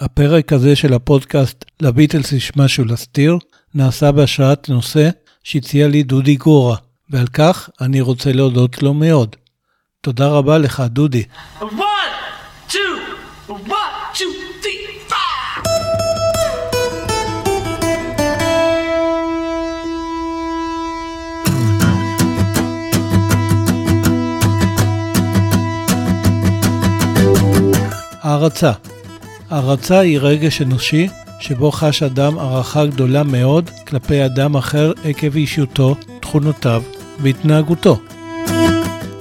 [0.00, 3.38] הפרק הזה של הפודקאסט לביטלס יש משהו להסתיר,
[3.74, 5.10] נעשה בהשראת נושא
[5.44, 6.76] שהציע לי דודי גורה,
[7.10, 9.36] ועל כך אני רוצה להודות לו מאוד.
[10.00, 11.22] תודה רבה לך, דודי.
[11.60, 11.66] One,
[12.68, 12.76] two,
[13.48, 13.54] one,
[14.14, 14.22] two,
[14.62, 15.68] three, four.
[28.22, 28.72] הערצה
[29.50, 31.08] הערצה היא רגש אנושי
[31.40, 36.82] שבו חש אדם הערכה גדולה מאוד כלפי אדם אחר עקב אישיותו, תכונותיו
[37.20, 37.98] והתנהגותו.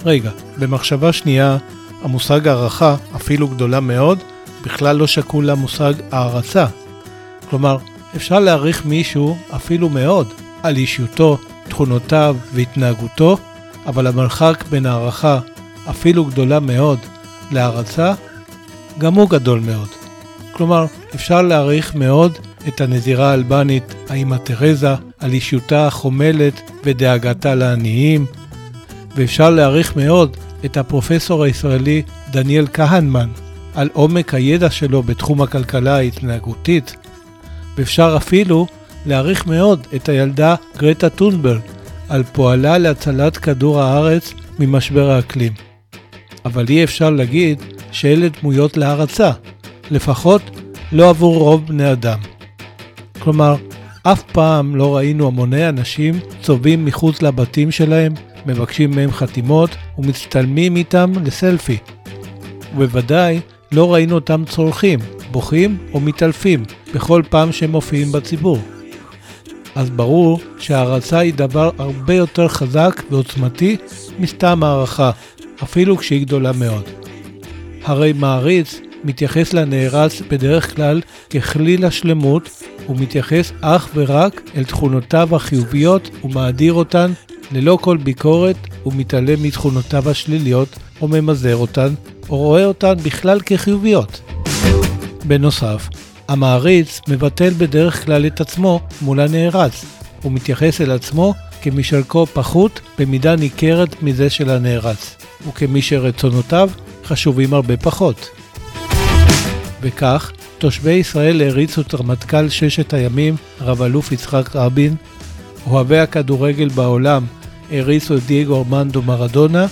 [0.05, 1.57] רגע, במחשבה שנייה,
[2.03, 4.19] המושג הערכה, אפילו גדולה מאוד,
[4.63, 6.65] בכלל לא שקול למושג הערצה.
[7.49, 7.77] כלומר,
[8.15, 10.27] אפשר להעריך מישהו אפילו מאוד
[10.63, 11.37] על אישיותו,
[11.69, 13.37] תכונותיו והתנהגותו,
[13.85, 15.39] אבל המרחק בין הערכה,
[15.89, 16.99] אפילו גדולה מאוד,
[17.51, 18.13] להערצה,
[18.97, 19.96] גם הוא גדול מאוד.
[20.57, 20.85] כלומר,
[21.15, 28.25] אפשר להעריך מאוד את הנזירה האלבנית, האמא תרזה, על אישיותה החומלת ודאגתה לעניים,
[29.15, 32.01] ואפשר להעריך מאוד את הפרופסור הישראלי
[32.31, 33.29] דניאל כהנמן
[33.75, 36.95] על עומק הידע שלו בתחום הכלכלה ההתנהגותית,
[37.77, 38.67] ואפשר אפילו
[39.05, 41.61] להעריך מאוד את הילדה גרטה טונברג
[42.09, 45.53] על פועלה להצלת כדור הארץ ממשבר האקלים.
[46.45, 49.31] אבל אי אפשר להגיד שאלה דמויות להערצה,
[49.91, 50.41] לפחות
[50.91, 52.19] לא עבור רוב בני אדם.
[53.19, 53.55] כלומר,
[54.03, 58.13] אף פעם לא ראינו המוני אנשים צובעים מחוץ לבתים שלהם,
[58.45, 61.77] מבקשים מהם חתימות ומצטלמים איתם לסלפי.
[62.77, 63.39] ובוודאי
[63.71, 64.99] לא ראינו אותם צורכים,
[65.31, 66.63] בוכים או מתעלפים
[66.93, 68.59] בכל פעם שהם מופיעים בציבור.
[69.75, 73.77] אז ברור שהערצה היא דבר הרבה יותר חזק ועוצמתי
[74.19, 75.11] מסתם הערכה,
[75.63, 76.83] אפילו כשהיא גדולה מאוד.
[77.83, 82.49] הרי מעריץ מתייחס לנערץ בדרך כלל ככלי לשלמות,
[82.89, 87.11] ומתייחס אך ורק אל תכונותיו החיוביות ומאדיר אותן
[87.51, 90.69] ללא כל ביקורת ומתעלם מתכונותיו השליליות
[91.01, 91.93] או ממזער אותן,
[92.29, 94.21] או רואה אותן בכלל כחיוביות.
[95.25, 95.89] בנוסף,
[96.27, 99.85] המעריץ מבטל בדרך כלל את עצמו מול הנערץ,
[100.25, 105.15] ומתייחס אל עצמו כמי שרקו פחות במידה ניכרת מזה של הנערץ,
[105.47, 106.69] וכמי שרצונותיו
[107.05, 108.29] חשובים הרבה פחות.
[109.81, 114.95] וכך, תושבי ישראל העריצו את רמטכ"ל ששת הימים, רב-אלוף יצחק רבין,
[115.67, 117.25] אוהבי הכדורגל בעולם
[117.71, 119.65] העריצו את דייגו ארמנדו מרדונה,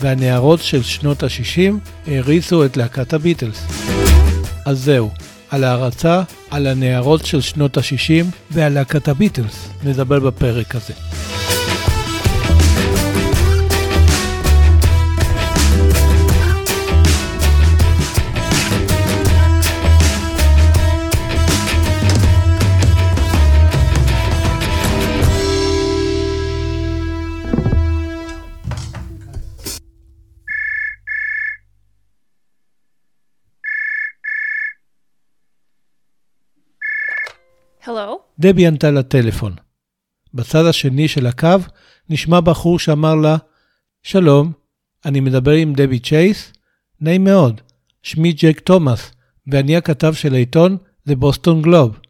[0.00, 1.72] והנערות של שנות ה-60
[2.06, 3.66] העריצו את להקת הביטלס.
[4.66, 5.10] אז זהו,
[5.50, 10.94] על הערצה, על הנערות של שנות ה-60 ועל להקת הביטלס נדבר בפרק הזה.
[38.40, 39.54] דבי ענתה לטלפון.
[40.34, 41.56] בצד השני של הקו
[42.10, 43.36] נשמע בחור שאמר לה,
[44.02, 44.52] שלום,
[45.04, 46.52] אני מדבר עם דבי צ'ייס?
[47.00, 47.60] נעים מאוד,
[48.02, 49.10] שמי ג'ק תומאס,
[49.46, 50.76] ואני הכתב של העיתון
[51.08, 52.08] The Boston Globe.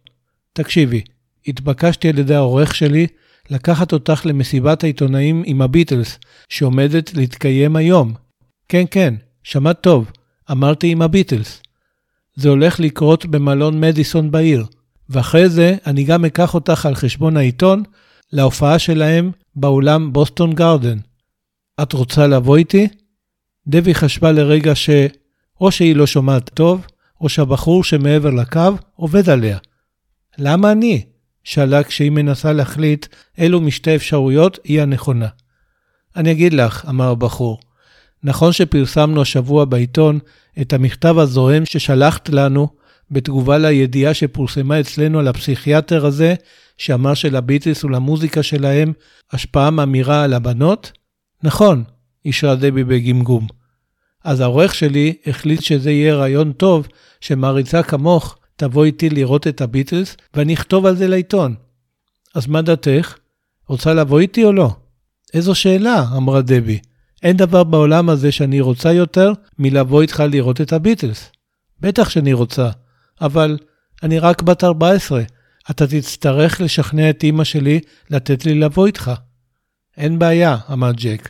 [0.52, 1.00] תקשיבי,
[1.46, 3.06] התבקשתי על ידי העורך שלי
[3.50, 6.18] לקחת אותך למסיבת העיתונאים עם הביטלס,
[6.48, 8.14] שעומדת להתקיים היום.
[8.68, 10.10] כן, כן, שמעת טוב,
[10.50, 11.62] אמרתי עם הביטלס.
[12.34, 14.66] זה הולך לקרות במלון מדיסון בעיר.
[15.10, 17.82] ואחרי זה אני גם אקח אותך על חשבון העיתון
[18.32, 20.98] להופעה שלהם באולם בוסטון גרדן.
[21.82, 22.88] את רוצה לבוא איתי?
[23.66, 24.90] דבי חשבה לרגע ש...
[25.60, 26.86] או שהיא לא שומעת טוב,
[27.20, 28.60] או שהבחור שמעבר לקו
[28.94, 29.58] עובד עליה.
[30.38, 31.04] למה אני?
[31.44, 33.06] שאלה כשהיא מנסה להחליט
[33.38, 35.28] אילו משתי אפשרויות היא הנכונה.
[36.16, 37.60] אני אגיד לך, אמר הבחור,
[38.22, 40.18] נכון שפרסמנו השבוע בעיתון
[40.60, 42.68] את המכתב הזוהם ששלחת לנו
[43.10, 46.34] בתגובה לידיעה שפורסמה אצלנו על הפסיכיאטר הזה,
[46.78, 48.92] שאמר שלביטלס ולמוזיקה שלהם
[49.32, 50.92] השפעה מאמירה על הבנות?
[51.42, 51.84] נכון,
[52.24, 53.46] אישרה דבי בגמגום.
[54.24, 56.88] אז העורך שלי החליט שזה יהיה רעיון טוב
[57.20, 61.54] שמעריצה כמוך תבוא איתי לראות את הביטלס ואני אכתוב על זה לעיתון.
[62.34, 63.16] אז מה דעתך?
[63.68, 64.70] רוצה לבוא איתי או לא?
[65.34, 66.78] איזו שאלה, אמרה דבי.
[67.22, 71.30] אין דבר בעולם הזה שאני רוצה יותר מלבוא איתך לראות את הביטלס.
[71.80, 72.68] בטח שאני רוצה,
[73.20, 73.58] אבל
[74.02, 75.22] אני רק בת 14.
[75.70, 77.80] אתה תצטרך לשכנע את אמא שלי
[78.10, 79.10] לתת לי לבוא איתך.
[79.96, 81.28] אין בעיה, אמר ג'ק.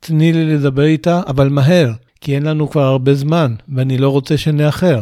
[0.00, 4.36] תני לי לדבר איתה, אבל מהר, כי אין לנו כבר הרבה זמן, ואני לא רוצה
[4.36, 5.00] שנאחר.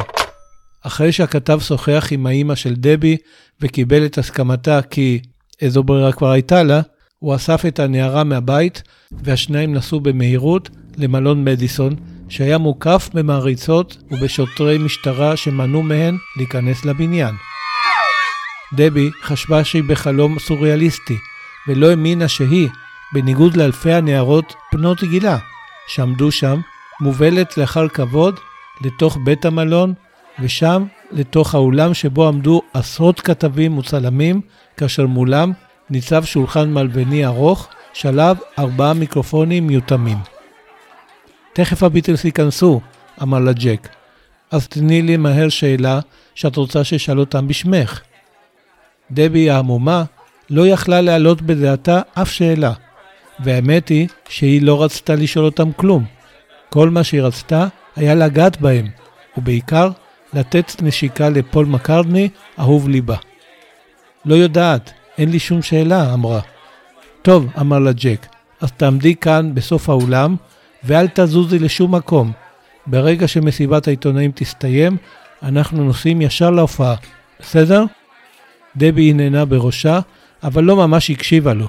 [0.82, 3.16] אחרי שהכתב שוחח עם האימא של דבי
[3.60, 5.20] וקיבל את הסכמתה כי
[5.60, 6.80] איזו ברירה כבר הייתה לה,
[7.18, 8.82] הוא אסף את הנערה מהבית
[9.12, 11.96] והשניים נסעו במהירות למלון מדיסון,
[12.32, 17.34] שהיה מוקף במעריצות ובשוטרי משטרה שמנעו מהן להיכנס לבניין.
[18.72, 21.16] דבי חשבה שהיא בחלום סוריאליסטי,
[21.68, 22.68] ולא האמינה שהיא,
[23.12, 25.38] בניגוד לאלפי הנערות בנות גילה,
[25.86, 26.60] שעמדו שם,
[27.00, 28.40] מובלת לאחר כבוד
[28.80, 29.94] לתוך בית המלון,
[30.40, 34.40] ושם לתוך האולם שבו עמדו עשרות כתבים וצלמים,
[34.76, 35.52] כאשר מולם
[35.90, 40.31] ניצב שולחן מלבני ארוך, שלב ארבעה מיקרופונים מיותמים.
[41.52, 42.80] תכף הביטלס ייכנסו,
[43.22, 43.88] אמר לה ג'ק.
[44.50, 46.00] אז תני לי מהר שאלה
[46.34, 48.00] שאת רוצה שאשאל אותם בשמך.
[49.10, 50.04] דבי העמומה
[50.50, 52.72] לא יכלה להעלות בדעתה אף שאלה,
[53.40, 56.04] והאמת היא שהיא לא רצתה לשאול אותם כלום.
[56.68, 57.66] כל מה שהיא רצתה
[57.96, 58.86] היה לגעת בהם,
[59.38, 59.90] ובעיקר
[60.34, 62.28] לתת נשיקה לפול מקרדני,
[62.58, 63.16] אהוב ליבה.
[64.24, 66.40] לא יודעת, אין לי שום שאלה, אמרה.
[67.22, 68.26] טוב, אמר לה ג'ק,
[68.60, 70.36] אז תעמדי כאן בסוף האולם,
[70.84, 72.32] ואל תזוזי לשום מקום.
[72.86, 74.96] ברגע שמסיבת העיתונאים תסתיים,
[75.42, 76.94] אנחנו נוסעים ישר להופעה,
[77.40, 77.84] בסדר?
[78.76, 80.00] דבי הנהנה בראשה,
[80.42, 81.66] אבל לא ממש הקשיבה לו.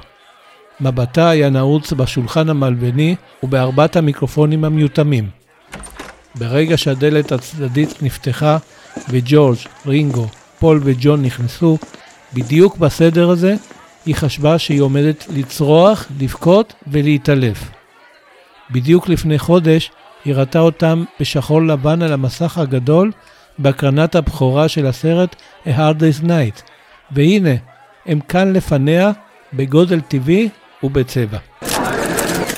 [0.82, 5.30] מבטה היה נעוץ בשולחן המלבני ובארבעת המיקרופונים המיותמים.
[6.36, 8.58] ברגע שהדלת הצדדית נפתחה
[9.10, 10.28] וג'ורג', רינגו,
[10.60, 11.78] פול וג'ון נכנסו,
[12.34, 13.56] בדיוק בסדר הזה,
[14.06, 17.70] היא חשבה שהיא עומדת לצרוח, לבכות ולהתעלף.
[18.74, 19.92] בדיוק לפני חודש
[20.26, 23.12] היא ראתה אותם בשחור לבן על המסך הגדול
[23.60, 25.36] בהקרנת הבכורה של הסרט
[25.66, 26.62] A Hard Day's Night,
[27.12, 27.56] והנה,
[28.06, 29.12] הם כאן לפניה
[29.54, 30.50] בגודל טבעי
[30.84, 31.38] ובצבע.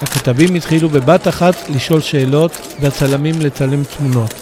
[0.02, 4.34] הכתבים התחילו בבת אחת לשאול שאלות והצלמים לצלם תמונות.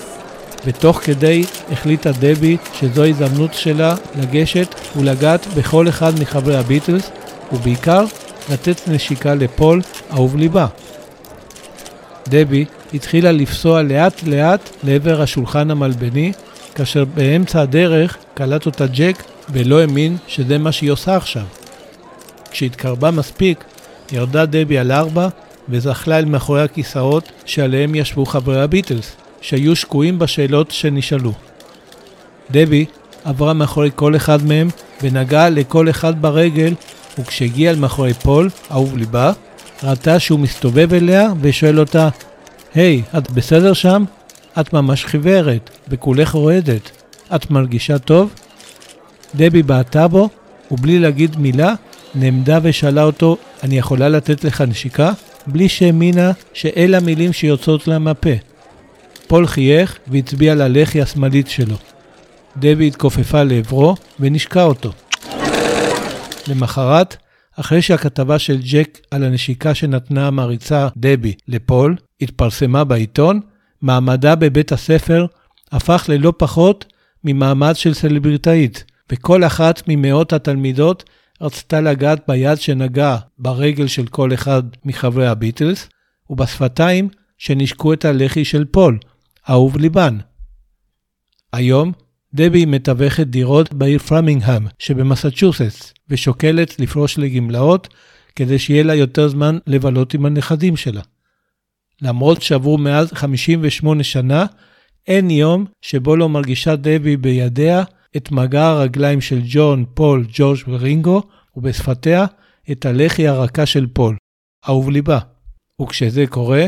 [0.65, 7.11] ותוך כדי החליטה דבי שזו הזדמנות שלה לגשת ולגעת בכל אחד מחברי הביטלס,
[7.51, 8.05] ובעיקר
[8.51, 9.81] לתת נשיקה לפול,
[10.11, 10.67] אהוב ליבה.
[12.27, 16.31] דבי התחילה לפסוע לאט לאט לעבר השולחן המלבני,
[16.75, 21.43] כאשר באמצע הדרך קלט אותה ג'ק ולא האמין שזה מה שהיא עושה עכשיו.
[22.51, 23.63] כשהתקרבה מספיק,
[24.11, 25.27] ירדה דבי על ארבע
[25.69, 31.33] וזחלה אל מאחורי הכיסאות שעליהם ישבו חברי הביטלס, שהיו שקועים בשאלות שנשאלו.
[32.51, 32.85] דבי
[33.23, 34.67] עברה מאחורי כל אחד מהם
[35.01, 36.73] ונגעה לכל אחד ברגל,
[37.19, 39.31] וכשהגיעה אל מאחורי פול, אהוב ליבה,
[39.83, 42.09] ראתה שהוא מסתובב אליה ושואל אותה,
[42.75, 44.03] היי, hey, את בסדר שם?
[44.59, 46.91] את ממש חיוורת, וכולך רועדת.
[47.35, 48.33] את מרגישה טוב?
[49.35, 50.29] דבי בעטה בו,
[50.71, 51.73] ובלי להגיד מילה,
[52.15, 55.11] נעמדה ושאלה אותו, אני יכולה לתת לך נשיקה?
[55.47, 58.29] בלי שהאמינה שאלה המילים שיוצאות לה מהפה.
[59.27, 61.75] פול חייך והצביע ללחי השמאלית שלו.
[62.57, 64.91] דבי התכופפה לעברו ונשקה אותו.
[66.47, 67.17] למחרת,
[67.59, 73.39] אחרי שהכתבה של ג'ק על הנשיקה שנתנה המעריצה דבי לפול התפרסמה בעיתון,
[73.81, 75.25] מעמדה בבית הספר
[75.71, 76.85] הפך ללא פחות
[77.23, 81.03] ממעמד של סלבריטאית, וכל אחת ממאות התלמידות
[81.41, 85.89] רצתה לגעת ביד שנגע ברגל של כל אחד מחברי הביטלס,
[86.29, 88.99] ובשפתיים שנשקו את הלחי של פול,
[89.49, 90.17] אהוב ליבן.
[91.53, 91.91] היום
[92.35, 97.87] דבי מתווכת דירות בעיר פרמינגהם שבמסצ'וסטס, ושוקלת לפרוש לגמלאות
[98.35, 101.01] כדי שיהיה לה יותר זמן לבלות עם הנכדים שלה.
[102.01, 104.45] למרות שעברו מאז 58 שנה,
[105.07, 107.83] אין יום שבו לא מרגישה דבי בידיה
[108.17, 111.21] את מגע הרגליים של ג'ון, פול, ג'ורג' ורינגו,
[111.55, 112.25] ובשפתיה
[112.71, 114.15] את הלחי הרכה של פול,
[114.67, 115.19] אהוב ליבה.
[115.81, 116.65] וכשזה קורה,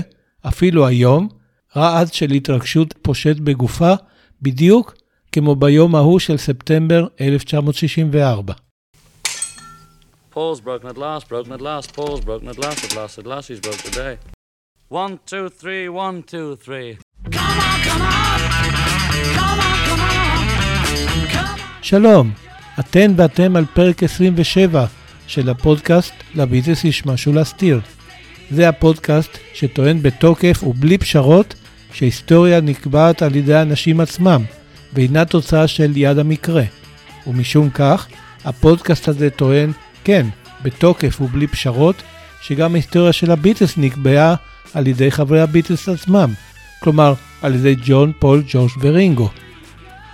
[0.47, 1.27] אפילו היום,
[1.75, 3.93] רעד של התרגשות פושט בגופה,
[4.41, 4.95] בדיוק
[5.35, 8.53] כמו ביום ההוא של ספטמבר 1964.
[10.33, 13.45] Paul's broken at last, broken at last, Paul's broken at last, at last, at last,
[13.49, 14.13] he's broke today.
[15.01, 16.89] One, two, three, one, two, three.
[17.31, 18.39] Come on, come on.
[19.37, 20.25] Come on, come on.
[21.33, 21.81] Come on.
[21.81, 22.31] שלום,
[22.79, 24.85] אתן ואתם על פרק 27
[25.27, 27.81] של הפודקאסט לביטלס יש משהו להסתיר.
[28.51, 31.55] זה הפודקאסט שטוען בתוקף ובלי פשרות
[31.93, 34.41] שהיסטוריה נקבעת על ידי האנשים עצמם,
[34.95, 36.63] ואינה תוצאה של יד המקרה.
[37.27, 38.07] ומשום כך,
[38.45, 39.71] הפודקאסט הזה טוען,
[40.03, 40.27] כן,
[40.63, 41.95] בתוקף ובלי פשרות,
[42.41, 44.35] שגם ההיסטוריה של הביטלס נקבעה
[44.73, 46.33] על ידי חברי הביטלס עצמם,
[46.79, 49.29] כלומר, על ידי ג'ון, פול, ג'ורג' ורינגו.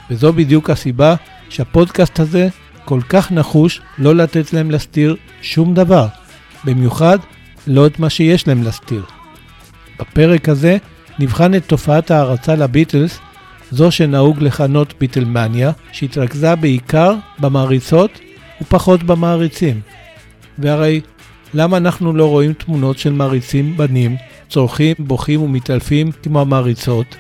[0.10, 1.16] וזו בדיוק הסיבה
[1.50, 2.48] שהפודקאסט הזה
[2.86, 6.08] כל כך נחוש לא לתת להם להסתיר שום דבר,
[6.64, 7.18] במיוחד
[7.68, 9.04] לא את מה שיש להם להסתיר.
[10.00, 10.78] בפרק הזה
[11.20, 13.20] נבחן את תופעת ההערצה לביטלס
[13.72, 18.12] זו שנהוג לכנות ביטלמניה, שהתרכזה בעיקר במעריצות
[18.62, 19.82] ופחות במעריצים.
[20.60, 21.02] והרי
[21.54, 24.16] למה אנחנו לא רואים תמונות של מעריצים בנים,
[24.50, 27.16] צורכים, בוכים ומתעלפים כמו המעריצות?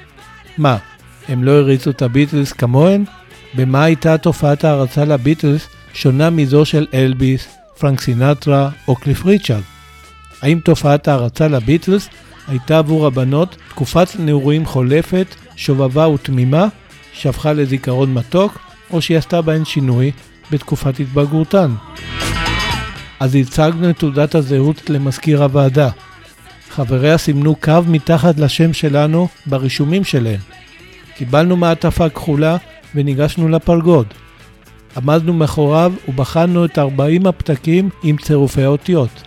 [0.57, 0.77] מה,
[1.27, 3.03] הם לא הריצו את הביטלס כמוהן?
[3.55, 7.47] במה הייתה תופעת ההערצה לביטלס שונה מזו של אלביס,
[7.79, 9.61] פרנק סינטרה או קליף ריצ'רד?
[10.41, 12.09] האם תופעת ההערצה לביטלס
[12.47, 16.67] הייתה עבור הבנות תקופת נעורים חולפת, שובבה ותמימה,
[17.13, 18.59] שהפכה לזיכרון מתוק,
[18.91, 20.11] או שהיא עשתה בהן שינוי
[20.51, 21.71] בתקופת התבגרותן?
[23.19, 25.89] אז הצגנו את תעודת הזהות למזכיר הוועדה.
[26.69, 30.39] חבריה סימנו קו מתחת לשם שלנו ברישומים שלהם.
[31.15, 32.57] קיבלנו מעטפה כחולה
[32.95, 34.07] וניגשנו לפרגוד.
[34.97, 39.23] עמדנו מאחוריו ובחנו את 40 הפתקים עם צירופי האותיות.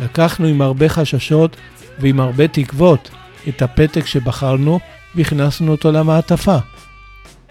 [0.00, 1.56] לקחנו עם הרבה חששות
[1.98, 3.10] ועם הרבה תקוות
[3.48, 4.78] את הפתק שבחרנו
[5.14, 6.56] והכנסנו אותו למעטפה.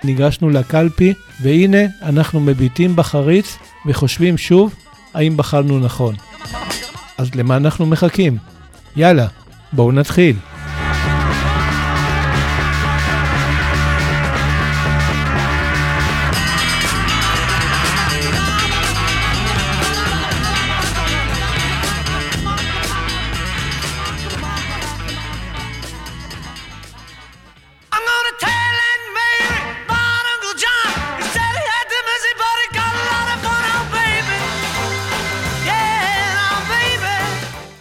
[0.03, 4.75] ניגשנו לקלפי והנה אנחנו מביטים בחריץ וחושבים שוב
[5.13, 6.15] האם בחרנו נכון.
[7.17, 8.37] אז למה אנחנו מחכים?
[8.95, 9.27] יאללה,
[9.73, 10.35] בואו נתחיל.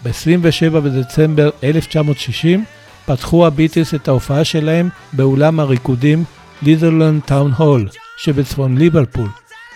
[0.07, 2.65] ב-27 בדצמבר 1960
[3.07, 6.25] פתחו הביטלס את ההופעה שלהם באולם הריקודים
[6.63, 9.29] לידרלנד טאון הול שבצפון ליברפול,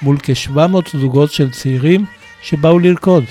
[0.02, 2.04] מול כ-700 זוגות של צעירים
[2.42, 3.24] שבאו לרקוד.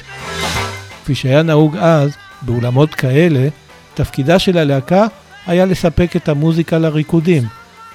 [1.04, 3.48] כפי שהיה נהוג אז, באולמות כאלה,
[3.94, 5.06] תפקידה של הלהקה
[5.48, 7.44] היה לספק את המוזיקה לריקודים,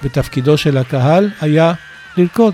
[0.03, 1.73] ותפקידו של הקהל היה
[2.17, 2.53] לרקוד.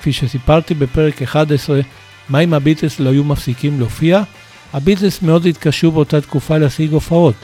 [0.00, 1.80] כפי שסיפרתי בפרק 11,
[2.28, 4.22] מה אם הביטלס לא היו מפסיקים להופיע?
[4.72, 7.34] הביטלס מאוד התקשו באותה תקופה להשיג הופעות,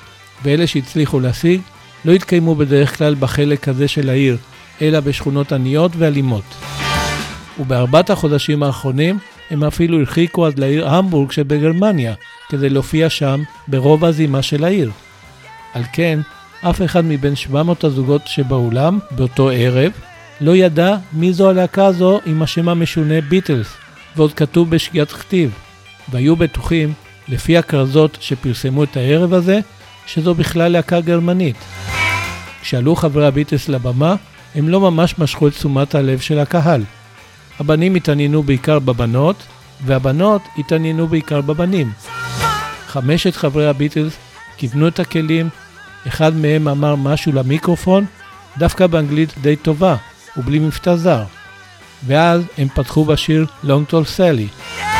[0.45, 1.61] ואלה שהצליחו להשיג
[2.05, 4.37] לא התקיימו בדרך כלל בחלק הזה של העיר,
[4.83, 6.45] אלא בשכונות עניות ואלימות.
[7.61, 9.19] ובארבעת החודשים האחרונים
[9.50, 12.14] הם אפילו הרחיקו עד לעיר המבורג שבגרמניה,
[12.49, 14.91] כדי להופיע שם ברוב הזימה של העיר.
[15.75, 16.21] על כן,
[16.62, 19.93] אף אחד מבין 700 הזוגות שבאולם באותו ערב
[20.41, 23.67] לא ידע מי זו הלהקה הזו עם השם המשונה ביטלס,
[24.17, 25.50] ועוד כתוב בשגיאת כתיב,
[26.09, 26.93] והיו בטוחים,
[27.33, 29.61] לפי הכרזות שפרסמו את הערב הזה,
[30.07, 31.57] שזו בכלל להקה גרמנית.
[32.62, 34.15] כשעלו חברי הביטלס לבמה,
[34.55, 36.83] הם לא ממש משכו את תשומת הלב של הקהל.
[37.61, 39.37] הבנים התעניינו בעיקר בבנות,
[39.85, 41.93] והבנות התעניינו בעיקר בבנים.
[42.87, 44.17] חמשת חברי הביטלס
[44.57, 45.49] כיוונו את הכלים,
[46.09, 48.05] אחד מהם אמר משהו למיקרופון,
[48.59, 49.97] דווקא באנגלית די טובה,
[50.37, 51.25] ובלי מבטא זר.
[52.07, 54.91] ואז הם פתחו בשיר Long Tall Sally.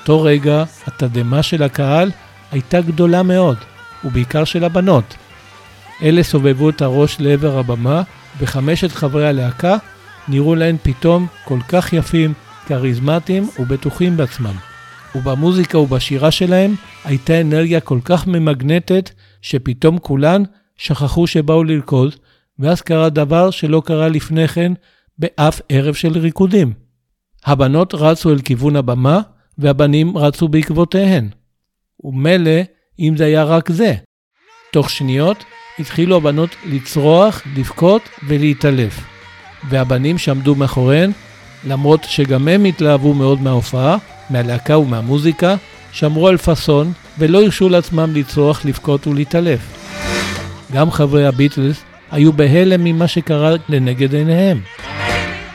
[0.00, 2.10] באותו רגע התדהמה של הקהל
[2.52, 3.56] הייתה גדולה מאוד,
[4.04, 5.14] ובעיקר של הבנות.
[6.02, 8.02] אלה סובבו את הראש לעבר הבמה,
[8.38, 9.76] וחמשת חברי הלהקה
[10.28, 12.32] נראו להן פתאום כל כך יפים,
[12.66, 14.54] כריזמטיים ובטוחים בעצמם.
[15.14, 19.10] ובמוזיקה ובשירה שלהם הייתה אנרגיה כל כך ממגנטת,
[19.42, 20.42] שפתאום כולן
[20.76, 22.14] שכחו שבאו לרקוד,
[22.58, 24.72] ואז קרה דבר שלא קרה לפני כן
[25.18, 26.72] באף ערב של ריקודים.
[27.44, 29.20] הבנות רצו אל כיוון הבמה,
[29.58, 31.28] והבנים רצו בעקבותיהן.
[32.04, 32.60] ומילא
[33.00, 33.94] אם זה היה רק זה.
[34.72, 35.44] תוך שניות
[35.78, 39.00] התחילו הבנות לצרוח, לבכות ולהתעלף.
[39.68, 41.12] והבנים שעמדו מאחוריהן,
[41.64, 43.96] למרות שגם הם התלהבו מאוד מההופעה,
[44.30, 45.56] מהלהקה ומהמוזיקה,
[45.92, 49.60] שמרו על פאסון ולא הרשו לעצמם לצרוח, לבכות ולהתעלף.
[50.72, 54.60] גם חברי הביטלס היו בהלם ממה שקרה לנגד עיניהם.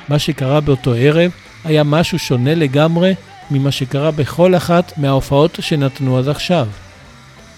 [0.09, 1.31] מה שקרה באותו ערב
[1.63, 3.13] היה משהו שונה לגמרי
[3.51, 6.67] ממה שקרה בכל אחת מההופעות שנתנו עד עכשיו.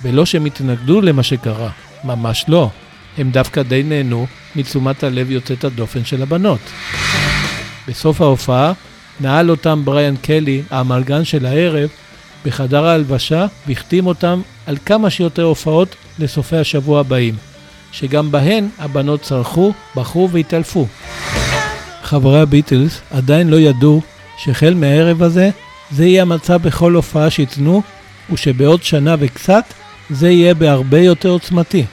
[0.02, 1.70] ולא שהם התנגדו למה שקרה,
[2.04, 2.70] ממש לא.
[3.18, 6.60] הם דווקא די נהנו מתשומת הלב יוצאת הדופן של הבנות.
[7.88, 8.74] בסוף ההופעה
[9.20, 11.90] נעל אותם בריאן קלי, האמרגן של הערב,
[12.46, 17.36] בחדר ההלבשה והחתים אותם על כמה שיותר הופעות לסופי השבוע הבאים,
[17.92, 20.88] שגם בהן הבנות צרחו, בכו והתעלפו.
[22.04, 24.02] חברי הביטלס עדיין לא ידעו
[24.38, 25.50] שהחל מהערב הזה
[25.92, 27.82] זה יהיה המצב בכל הופעה שייתנו,
[28.34, 29.64] ושבעוד שנה וקצת
[30.10, 31.86] זה יהיה בהרבה יותר עוצמתי.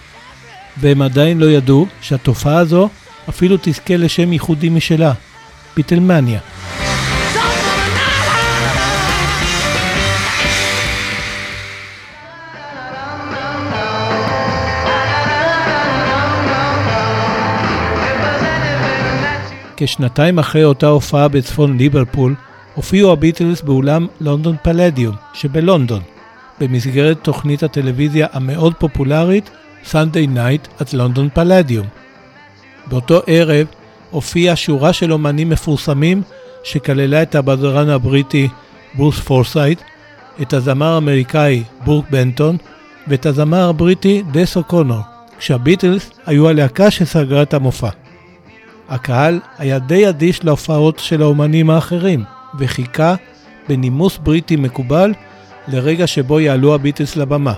[0.76, 2.88] והם עדיין לא ידעו שהתופעה הזו
[3.28, 5.12] אפילו תזכה לשם ייחודי משלה,
[5.74, 6.40] פיטלמניה.
[19.76, 22.34] כשנתיים אחרי אותה הופעה בצפון ליברפול,
[22.75, 26.00] הופיעו הביטלס באולם לונדון פלדיום שבלונדון,
[26.61, 29.50] במסגרת תוכנית הטלוויזיה המאוד פופולרית
[29.85, 31.87] Sunday Night at London Palladium.
[32.87, 33.66] באותו ערב
[34.11, 36.23] הופיעה שורה של אומנים מפורסמים
[36.64, 38.49] שכללה את הבדרן הבריטי
[38.95, 39.81] ברוס פורסייט,
[40.43, 42.57] את הזמר האמריקאי ברוק בנטון
[43.09, 45.00] ואת הזמר הבריטי דס אוקונור,
[45.38, 47.88] כשהביטלס היו הלהקה שסגרה את המופע.
[48.88, 52.25] הקהל היה די אדיש להופעות של האומנים האחרים,
[52.58, 53.14] וחיכה
[53.68, 55.12] בנימוס בריטי מקובל
[55.68, 57.52] לרגע שבו יעלו הביטלס לבמה.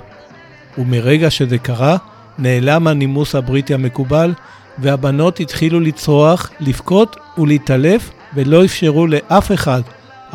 [0.79, 1.97] ומרגע שזה קרה,
[2.39, 4.35] נעלם הנימוס הבריטי המקובל,
[4.79, 9.83] והבנות התחילו לצרוח, לבכות ולהתעלף, ולא אפשרו לאף אחד,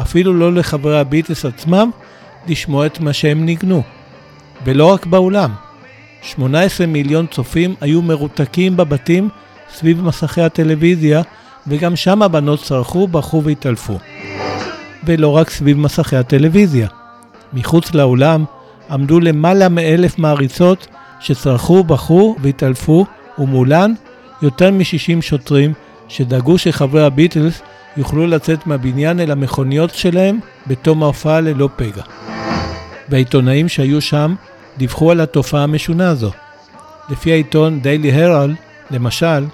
[0.02, 1.90] אפילו לא לחברי הביטלס עצמם,
[2.48, 3.84] לשמוע את מה שהם ניגנו.
[4.66, 5.52] ולא רק באולם.
[6.22, 9.30] 18 מיליון צופים היו מרותקים בבתים
[9.74, 11.22] סביב מסכי הטלוויזיה,
[11.68, 13.98] וגם שם הבנות צרחו, בכו והתעלפו.
[15.04, 16.88] ולא רק סביב מסכי הטלוויזיה.
[17.54, 18.46] מחוץ לאולם
[18.92, 20.88] עמדו למעלה מאלף מעריצות
[21.20, 23.06] שצרחו, בכו והתעלפו,
[23.40, 23.94] ומולן
[24.42, 25.74] יותר מ-60 שוטרים
[26.08, 27.62] שדאגו שחברי הביטלס
[27.98, 32.04] יוכלו לצאת מהבניין אל המכוניות שלהם בתום ההופעה ללא פגע.
[33.10, 34.36] והעיתונאים שהיו שם
[34.78, 36.32] דיווחו על התופעה המשונה הזו.
[37.10, 38.56] לפי העיתון דיילי הרל,
[38.92, 39.46] למשל,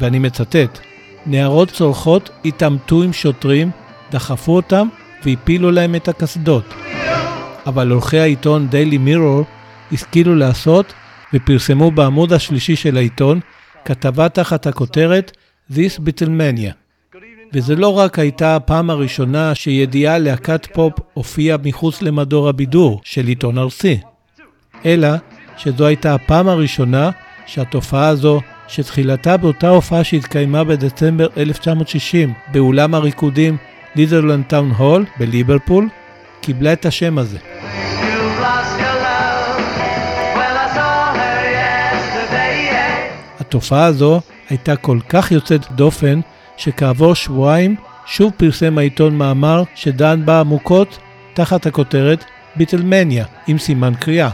[0.00, 0.78] ואני מצטט,
[1.26, 3.70] נערות צורחות התעמתו עם שוטרים,
[4.10, 4.88] דחפו אותם
[5.24, 6.64] והפילו להם את הקסדות.
[7.66, 9.44] אבל עורכי העיתון דיילי מירור
[9.92, 10.92] השכילו לעשות
[11.34, 13.40] ופרסמו בעמוד השלישי של העיתון
[13.84, 15.36] כתבה תחת הכותרת
[15.72, 16.72] This Beatlemania.
[17.52, 23.58] וזה לא רק הייתה הפעם הראשונה שידיעה להקת פופ הופיעה מחוץ למדור הבידור של עיתון
[23.58, 23.98] ארצי,
[24.84, 25.08] אלא
[25.56, 27.10] שזו הייתה הפעם הראשונה
[27.46, 28.40] שהתופעה הזו,
[28.72, 33.56] שתחילתה באותה הופעה שהתקיימה בדצמבר 1960 באולם הריקודים
[33.94, 35.88] לידרלנד טאון הול בליברפול,
[36.40, 37.38] קיבלה את השם הזה.
[43.40, 46.20] התופעה הזו הייתה כל כך יוצאת דופן,
[46.56, 50.98] שכעבור שבועיים שוב פרסם העיתון מאמר שדן בה עמוקות
[51.34, 52.24] תחת הכותרת
[52.56, 54.30] ביטלמניה, עם סימן קריאה.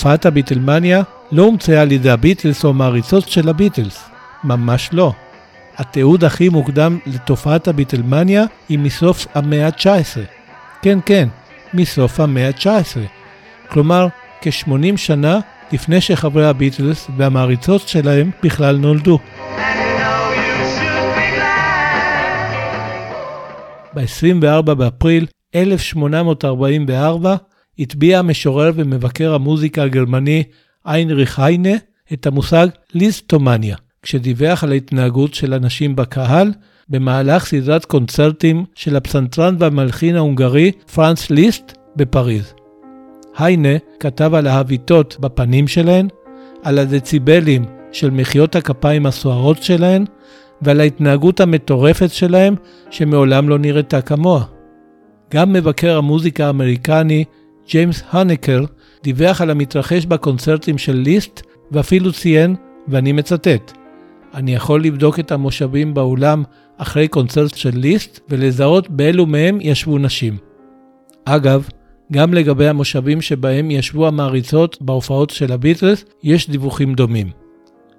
[0.00, 4.10] תופעת הביטלמניה לא הומצאה על ידי הביטלס או מעריצות של הביטלס,
[4.44, 5.12] ממש לא.
[5.76, 10.20] התיעוד הכי מוקדם לתופעת הביטלמניה היא מסוף המאה ה-19.
[10.82, 11.28] כן, כן,
[11.74, 12.98] מסוף המאה ה-19.
[13.68, 14.06] כלומר,
[14.40, 15.38] כ-80 שנה
[15.72, 19.18] לפני שחברי הביטלס והמעריצות שלהם בכלל נולדו.
[19.18, 21.26] And you know you should be
[24.24, 24.40] glad.
[24.64, 27.36] ב-24 באפריל 1844
[27.80, 30.42] הטביע המשורר ומבקר המוזיקה הגרמני
[30.86, 31.76] איינריך היינה
[32.12, 36.52] את המושג ליסטומניה, כשדיווח על ההתנהגות של אנשים בקהל
[36.88, 42.54] במהלך סדרת קונצרטים של הפסנתרן והמלחין ההונגרי פרנס ליסט בפריז.
[43.38, 46.08] היינה כתב על ההביטות בפנים שלהן,
[46.62, 50.04] על הדציבלים של מחיאות הכפיים הסוערות שלהן,
[50.62, 52.54] ועל ההתנהגות המטורפת שלהם
[52.90, 54.44] שמעולם לא נראתה כמוה.
[55.34, 57.24] גם מבקר המוזיקה האמריקני
[57.70, 58.64] ג'יימס הנקר
[59.02, 62.56] דיווח על המתרחש בקונצרטים של ליסט ואפילו ציין,
[62.88, 63.72] ואני מצטט,
[64.34, 66.42] אני יכול לבדוק את המושבים באולם
[66.76, 70.36] אחרי קונצרט של ליסט ולזהות באילו מהם ישבו נשים.
[71.24, 71.68] אגב,
[72.12, 77.30] גם לגבי המושבים שבהם ישבו המעריצות בהופעות של הביטלס, יש דיווחים דומים.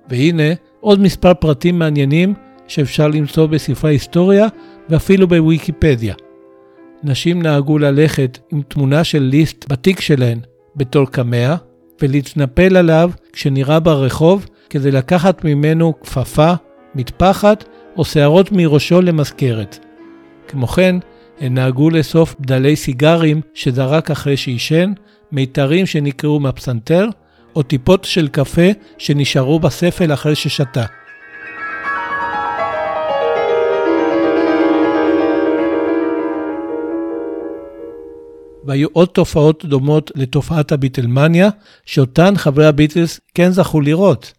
[0.10, 2.34] והנה עוד מספר פרטים מעניינים
[2.68, 4.48] שאפשר למצוא בספרי היסטוריה
[4.90, 6.16] ואפילו בוויקיפדיה.
[7.04, 10.40] נשים נהגו ללכת עם תמונה של ליסט בתיק שלהן
[10.76, 11.56] בתור קמע,
[12.02, 16.54] ולהתנפל עליו כשנראה ברחוב כדי לקחת ממנו כפפה,
[16.96, 17.64] מטפחת
[17.98, 19.86] או שערות מראשו למזכרת.
[20.48, 20.96] כמו כן,
[21.40, 24.94] הן נהגו לאסוף בדלי סיגרים שזרק אחרי שעישן,
[25.32, 27.10] מיתרים שנקרעו מהפסנתר,
[27.56, 30.86] או טיפות של קפה שנשארו בספל אחרי ששתה.
[38.66, 41.50] והיו עוד תופעות דומות לתופעת הביטלמניה,
[41.86, 44.34] שאותן חברי הביטלס כן זכו לראות.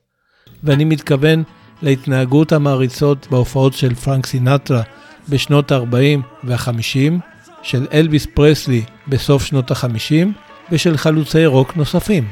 [0.65, 1.43] ואני מתכוון
[1.83, 4.83] להתנהגות המעריצות בהופעות של פרנק סינטרה
[5.29, 7.13] בשנות ה-40 וה-50,
[7.63, 10.29] של אלוויס פרסלי בסוף שנות ה-50,
[10.73, 12.29] ושל חלוצי רוק נוספים.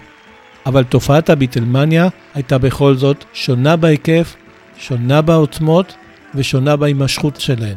[0.66, 4.36] אבל תופעת הביטלמניה הייתה בכל זאת שונה בהיקף,
[4.78, 5.94] שונה בעוצמות
[6.34, 7.76] ושונה בהימשכות שלהן.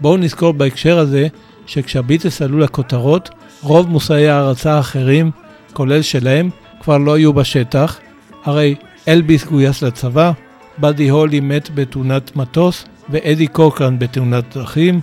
[0.00, 1.28] בואו נזכור בהקשר הזה
[1.68, 3.30] שכשהביטלס עלו לכותרות,
[3.62, 5.30] רוב מושאי ההערצה האחרים,
[5.72, 6.50] כולל שלהם,
[6.82, 7.98] כבר לא היו בשטח.
[8.44, 8.74] הרי
[9.08, 10.32] אלביס גויס לצבא,
[10.78, 15.00] באדי הולי מת בתאונת מטוס, ואדי קוקרן בתאונת דרכים.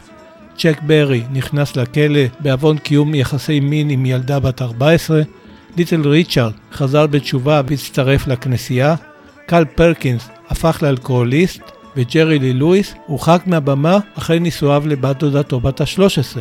[0.57, 5.21] צ'ק ברי נכנס לכלא בעוון קיום יחסי מין עם ילדה בת 14.
[5.77, 8.95] ליטל ריצ'רד חזר בתשובה והצטרף לכנסייה.
[9.45, 11.61] קרל פרקינס הפך לאלכוהוליסט,
[11.97, 16.39] וג'רי לי לואיס הורחק מהבמה אחרי נישואיו לבת דודתו בת ה-13.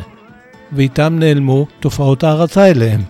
[0.73, 3.01] ואיתם נעלמו תופעות ההערצה אליהם.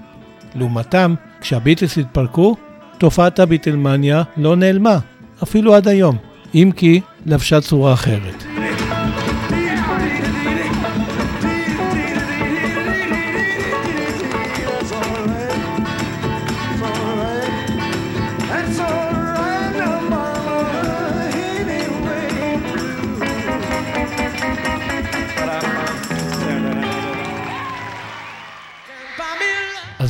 [0.54, 2.56] לעומתם, כשהביטלס התפרקו,
[2.98, 4.98] תופעת הביטלמניה לא נעלמה,
[5.42, 6.16] אפילו עד היום,
[6.54, 8.44] אם כי לבשה צורה אחרת.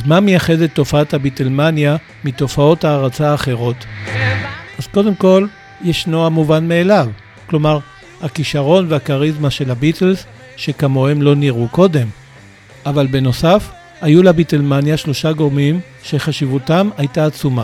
[0.05, 3.85] מה מייחד את תופעת הביטלמניה מתופעות ההערצה האחרות?
[4.79, 5.47] אז קודם כל,
[5.83, 7.09] ישנו המובן מאליו.
[7.45, 7.79] כלומר,
[8.21, 10.25] הכישרון והכריזמה של הביטלס,
[10.57, 12.07] שכמוהם לא נראו קודם.
[12.85, 17.63] אבל בנוסף, היו לביטלמניה שלושה גורמים שחשיבותם הייתה עצומה.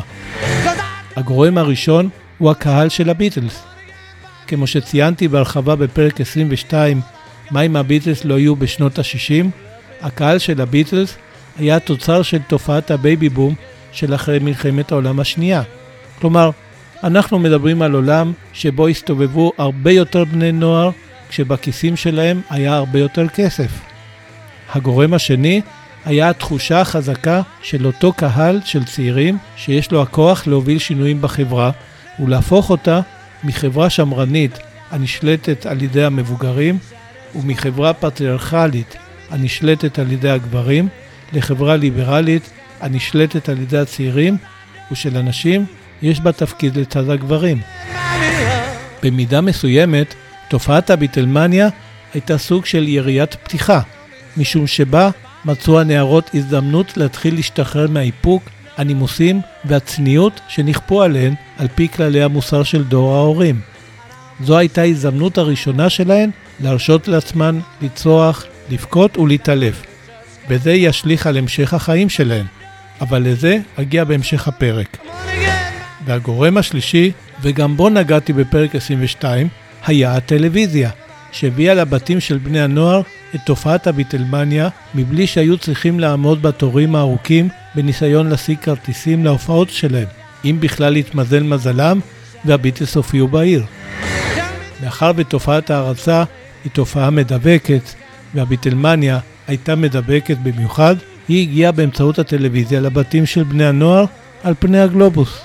[1.15, 3.63] הגורם הראשון הוא הקהל של הביטלס.
[4.47, 7.01] כמו שציינתי בהרחבה בפרק 22,
[7.51, 9.45] מה אם הביטלס לא יהיו בשנות ה-60,
[10.01, 11.17] הקהל של הביטלס
[11.57, 13.53] היה תוצר של תופעת הבייבי בום
[13.91, 15.61] של אחרי מלחמת העולם השנייה.
[16.19, 16.49] כלומר,
[17.03, 20.89] אנחנו מדברים על עולם שבו הסתובבו הרבה יותר בני נוער,
[21.29, 23.71] כשבכיסים שלהם היה הרבה יותר כסף.
[24.73, 25.61] הגורם השני
[26.05, 31.71] היה התחושה החזקה של אותו קהל של צעירים שיש לו הכוח להוביל שינויים בחברה
[32.19, 33.01] ולהפוך אותה
[33.43, 34.59] מחברה שמרנית
[34.91, 36.77] הנשלטת על ידי המבוגרים
[37.35, 38.95] ומחברה פטריארכלית
[39.29, 40.87] הנשלטת על ידי הגברים
[41.33, 42.49] לחברה ליברלית
[42.81, 44.37] הנשלטת על ידי הצעירים
[44.91, 45.65] ושלנשים
[46.01, 47.61] יש בה תפקיד לצד הגברים.
[49.03, 50.13] במידה מסוימת,
[50.49, 51.69] תופעת הביטלמניה
[52.13, 53.81] הייתה סוג של יריית פתיחה,
[54.37, 55.09] משום שבה
[55.45, 58.43] מצאו הנערות הזדמנות להתחיל להשתחרר מהאיפוק,
[58.77, 63.61] הנימוסים והצניעות שנכפו עליהן על פי כללי המוסר של דור ההורים.
[64.43, 69.90] זו הייתה ההזדמנות הראשונה שלהן להרשות לעצמן לצרוח, לבכות ולהתעלף.
[70.49, 72.45] וזה ישליך על המשך החיים שלהן,
[73.01, 74.97] אבל לזה אגיע בהמשך הפרק.
[76.05, 79.47] והגורם השלישי, וגם בו נגעתי בפרק 22,
[79.85, 80.89] היה הטלוויזיה,
[81.31, 83.01] שהביאה לבתים של בני הנוער
[83.35, 90.07] את תופעת הביטלמניה מבלי שהיו צריכים לעמוד בתורים הארוכים בניסיון להשיג כרטיסים להופעות שלהם,
[90.45, 91.99] אם בכלל התמזל מזלם
[92.45, 93.63] והביטלס הופיעו בעיר.
[94.83, 96.23] מאחר ותופעת ההערצה
[96.63, 97.81] היא תופעה מדבקת,
[98.33, 99.19] והביטלמניה
[99.51, 100.95] הייתה מדבקת במיוחד,
[101.27, 104.05] היא הגיעה באמצעות הטלוויזיה לבתים של בני הנוער
[104.43, 105.41] על פני הגלובוס.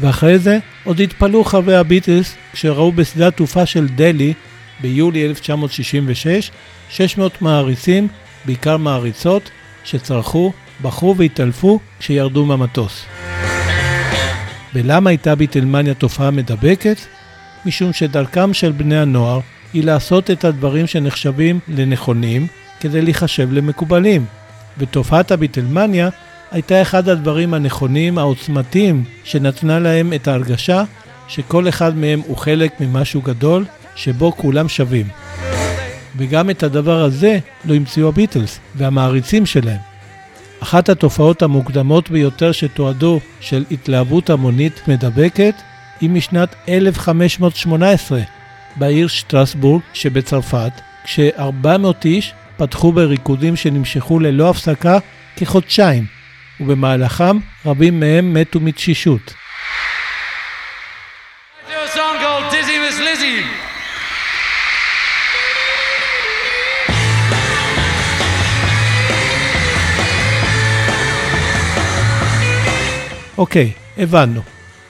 [0.00, 4.32] ואחרי זה עוד התפלאו חברי הביטלס כשראו בשדה התעופה של דלהי
[4.80, 6.50] ביולי 1966
[6.88, 8.08] 600 מעריצים,
[8.44, 9.50] בעיקר מעריצות,
[9.84, 13.04] שצרחו, בכו והתעלפו כשירדו מהמטוס.
[14.74, 16.96] ולמה הייתה ביטלמניה תופעה מדבקת?
[17.66, 19.40] משום שדרכם של בני הנוער
[19.72, 22.46] היא לעשות את הדברים שנחשבים לנכונים
[22.84, 24.24] כדי להיחשב למקובלים.
[24.78, 26.08] ותופעת הביטלמניה
[26.50, 30.84] הייתה אחד הדברים הנכונים, העוצמתיים, שנתנה להם את ההרגשה
[31.28, 33.64] שכל אחד מהם הוא חלק ממשהו גדול,
[33.96, 35.06] שבו כולם שווים.
[36.16, 39.80] וגם את הדבר הזה לא המציאו הביטלס והמעריצים שלהם.
[40.62, 45.54] אחת התופעות המוקדמות ביותר שתועדו של התלהבות המונית מדבקת
[46.00, 48.20] היא משנת 1518
[48.76, 50.72] בעיר שטרסבורג שבצרפת,
[51.04, 54.98] כש-400 איש פתחו בריקודים שנמשכו ללא הפסקה
[55.36, 56.04] כחודשיים,
[56.60, 57.36] ובמהלכם
[57.66, 59.34] רבים מהם מתו מתשישות.
[73.38, 74.40] אוקיי, הבנו.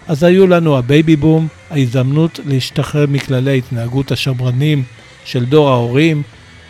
[0.08, 4.82] אז היו לנו הבייבי בום, ההזדמנות להשתחרר מכללי ההתנהגות השמרנים
[5.24, 6.22] של דור ההורים,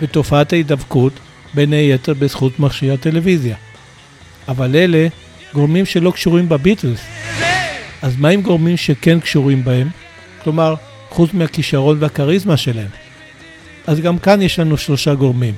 [0.04, 1.12] ותופעת ההידבקות,
[1.54, 3.56] בין היתר בזכות מכשיר הטלוויזיה.
[4.48, 5.08] אבל אלה
[5.52, 7.00] גורמים שלא קשורים בביטלס.
[8.02, 9.88] אז מה עם גורמים שכן קשורים בהם?
[10.42, 10.74] כלומר,
[11.10, 12.88] חוץ מהכישרון והכריזמה שלהם.
[13.86, 15.54] אז גם כאן יש לנו שלושה גורמים.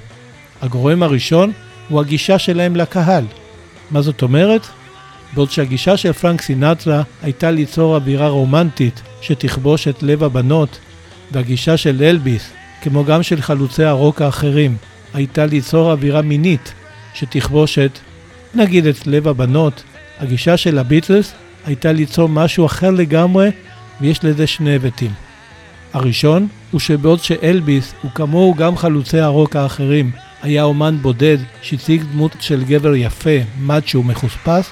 [0.62, 1.52] הגורם הראשון
[1.88, 3.24] הוא הגישה שלהם לקהל.
[3.90, 4.66] מה זאת אומרת?
[5.34, 10.78] בעוד שהגישה של פרנק סינטרה הייתה ליצור אווירה רומנטית שתכבוש את לב הבנות,
[11.32, 12.50] והגישה של אלביס,
[12.82, 14.76] כמו גם של חלוצי הרוק האחרים,
[15.14, 16.72] הייתה ליצור אווירה מינית
[17.14, 17.98] שתכבוש את,
[18.54, 19.82] נגיד את לב הבנות.
[20.18, 21.32] הגישה של הביטלס
[21.66, 23.50] הייתה ליצור משהו אחר לגמרי,
[24.00, 25.10] ויש לזה שני היבטים.
[25.92, 30.10] הראשון הוא שבעוד שאלביס, וכמוהו גם חלוצי הרוק האחרים,
[30.42, 34.70] היה אומן בודד שהציג דמות של גבר יפה, מאצ'ו מחוספס,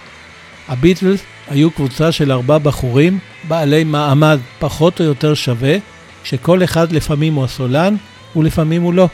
[0.68, 5.76] הביטלס היו קבוצה של ארבעה בחורים, בעלי מעמד פחות או יותר שווה,
[6.24, 7.96] שכל אחד לפעמים הוא הסולן
[8.36, 9.08] ולפעמים הוא לא.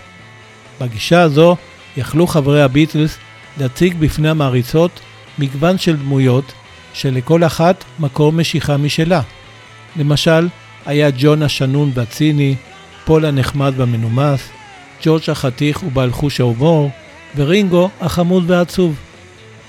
[0.80, 1.56] בגישה הזו
[1.96, 3.16] יכלו חברי הביטלס
[3.58, 5.00] להציג בפני המעריצות
[5.38, 6.52] מגוון של דמויות
[6.92, 9.20] שלכל אחת מקור משיכה משלה.
[9.96, 10.48] למשל,
[10.86, 12.54] היה ג'ון השנון והציני,
[13.04, 14.48] פול הנחמד והמנומס,
[15.02, 16.90] ג'ורג' החתיך ובעל חוש ההומור,
[17.36, 18.96] ורינגו החמוד והעצוב.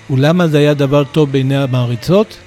[0.10, 2.38] ולמה זה היה דבר טוב בעיני המעריצות?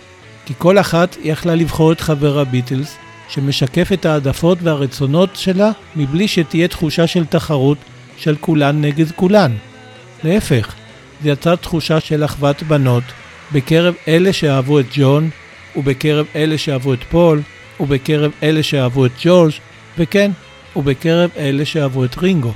[0.46, 2.96] כי כל אחת יכלה לבחור את חבר הביטלס,
[3.34, 7.78] שמשקף את העדפות והרצונות שלה מבלי שתהיה תחושה של תחרות
[8.16, 9.52] של כולן נגד כולן.
[10.24, 10.74] להפך,
[11.22, 13.04] זה יצר תחושה של אחוות בנות
[13.52, 15.30] בקרב אלה שאהבו את ג'ון,
[15.76, 17.42] ובקרב אלה שאהבו את פול,
[17.80, 19.52] ובקרב אלה שאהבו את ג'ורג',
[19.98, 20.30] וכן,
[20.76, 22.52] ובקרב אלה שאהבו את רינגו.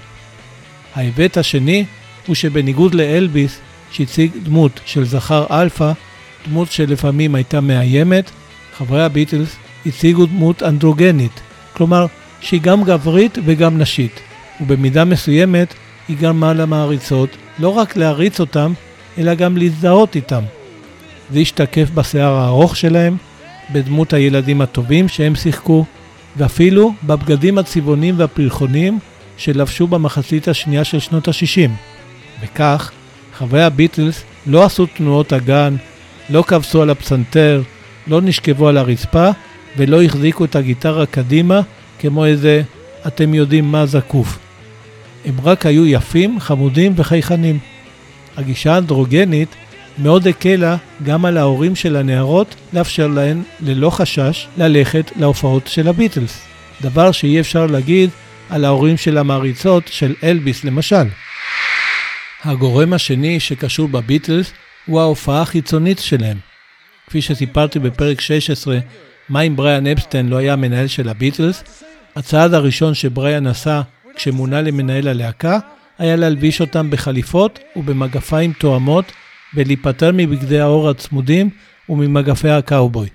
[0.94, 1.84] ההיבט השני
[2.26, 3.58] הוא שבניגוד לאלביס,
[3.90, 5.92] שהציג דמות של זכר אלפא,
[6.48, 8.30] דמות שלפעמים הייתה מאיימת,
[8.76, 11.40] חברי הביטלס הציגו דמות אנדרוגנית,
[11.72, 12.06] כלומר
[12.40, 14.20] שהיא גם גברית וגם נשית,
[14.60, 15.74] ובמידה מסוימת
[16.08, 18.72] היא גרמה למעריצות לא רק להעריץ אותם,
[19.18, 20.42] אלא גם להזדהות איתם.
[21.32, 23.16] זה השתקף בשיער הארוך שלהם,
[23.72, 25.84] בדמות הילדים הטובים שהם שיחקו,
[26.36, 28.98] ואפילו בבגדים הצבעונים והפרחונים
[29.36, 31.70] שלבשו במחצית השנייה של שנות ה-60.
[32.42, 32.90] וכך,
[33.38, 35.76] חברי הביטלס לא עשו תנועות אגן,
[36.30, 37.62] לא כבסו על הפסנתר,
[38.06, 39.30] לא נשכבו על הרצפה
[39.78, 41.60] ולא החזיקו את הגיטרה קדימה
[41.98, 42.62] כמו איזה
[43.06, 44.38] אתם יודעים מה זקוף.
[45.24, 47.58] הם רק היו יפים, חמודים וחייכנים.
[48.36, 49.48] הגישה האנדרוגנית
[49.98, 56.44] מאוד הקלה גם על ההורים של הנערות לאפשר להן ללא חשש ללכת להופעות של הביטלס.
[56.80, 58.10] דבר שאי אפשר להגיד
[58.50, 61.06] על ההורים של המעריצות של אלביס למשל.
[62.44, 64.52] הגורם השני שקשור בביטלס
[64.86, 66.36] הוא ההופעה החיצונית שלהם.
[67.06, 68.78] כפי שסיפרתי בפרק 16,
[69.28, 71.84] מה אם בריאן אפסטיין לא היה מנהל של הביטלס?
[72.16, 73.82] הצעד הראשון שבריאן עשה
[74.14, 75.58] כשמונה למנהל הלהקה
[75.98, 79.12] היה להלביש אותם בחליפות ובמגפיים תואמות
[79.54, 81.50] ולהיפטר מבגדי האור הצמודים
[81.88, 83.08] וממגפי הקאובוי.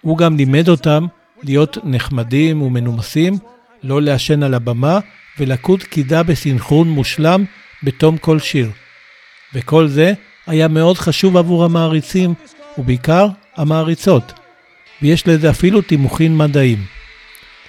[0.00, 1.06] הוא גם לימד אותם
[1.42, 3.38] להיות נחמדים ומנומסים,
[3.82, 4.98] לא לעשן על הבמה
[5.38, 7.44] ולקוד קידה בסנכרון מושלם
[7.82, 8.70] בתום כל שיר.
[9.54, 10.12] וכל זה
[10.46, 12.34] היה מאוד חשוב עבור המעריצים,
[12.78, 14.39] ובעיקר המעריצות,
[15.02, 16.84] ויש לזה אפילו תימוכין מדעיים.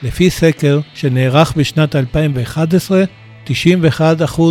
[0.03, 3.03] לפי סקר שנערך בשנת 2011,
[3.47, 3.51] 91%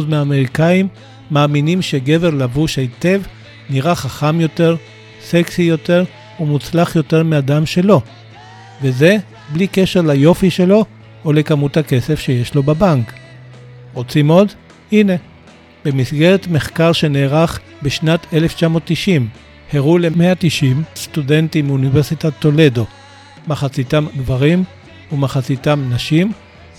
[0.08, 0.88] מהאמריקאים
[1.30, 3.22] מאמינים שגבר לבוש היטב
[3.70, 4.76] נראה חכם יותר,
[5.20, 6.04] סקסי יותר
[6.40, 8.00] ומוצלח יותר מאדם שלו,
[8.82, 9.16] וזה
[9.52, 10.84] בלי קשר ליופי שלו
[11.24, 13.12] או לכמות הכסף שיש לו בבנק.
[13.94, 14.52] רוצים עוד?
[14.92, 15.12] הנה.
[15.84, 19.28] במסגרת מחקר שנערך בשנת 1990,
[19.72, 22.86] הראו ל-190 סטודנטים מאוניברסיטת טולדו,
[23.46, 24.64] מחציתם גברים
[25.12, 26.32] ומחציתם נשים,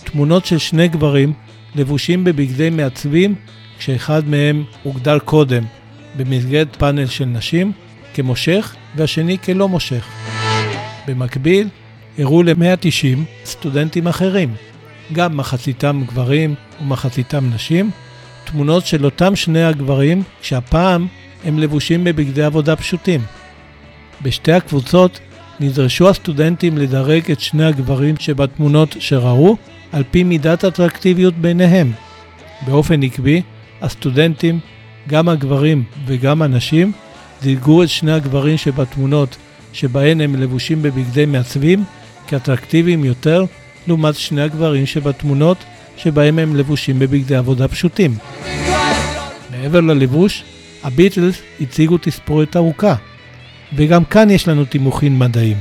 [0.03, 1.33] תמונות של שני גברים
[1.75, 3.35] לבושים בבגדי מעצבים,
[3.77, 5.63] כשאחד מהם הוגדר קודם
[6.17, 7.71] במסגרת פאנל של נשים
[8.13, 10.07] כמושך והשני כלא מושך.
[11.07, 11.67] במקביל,
[12.17, 14.55] הראו ל-190 סטודנטים אחרים,
[15.13, 17.91] גם מחציתם גברים ומחציתם נשים,
[18.43, 21.07] תמונות של אותם שני הגברים, שהפעם
[21.43, 23.21] הם לבושים בבגדי עבודה פשוטים.
[24.21, 25.19] בשתי הקבוצות
[25.59, 29.57] נדרשו הסטודנטים לדרג את שני הגברים שבתמונות שראו
[29.91, 31.91] על פי מידת אטרקטיביות ביניהם.
[32.67, 33.41] באופן עקבי,
[33.81, 34.59] הסטודנטים,
[35.07, 36.91] גם הגברים וגם הנשים,
[37.41, 39.37] דירגו את שני הגברים שבתמונות
[39.73, 41.83] שבהן הם לבושים בבגדי מעצבים
[42.27, 43.45] כאטרקטיביים יותר
[43.87, 45.57] לעומת שני הגברים שבתמונות
[45.97, 48.15] שבהם הם לבושים בבגדי עבודה פשוטים.
[49.51, 50.43] מעבר ללבוש,
[50.83, 52.95] הביטלס הציגו תספורת ארוכה,
[53.73, 55.57] וגם כאן יש לנו תימוכין מדעיים.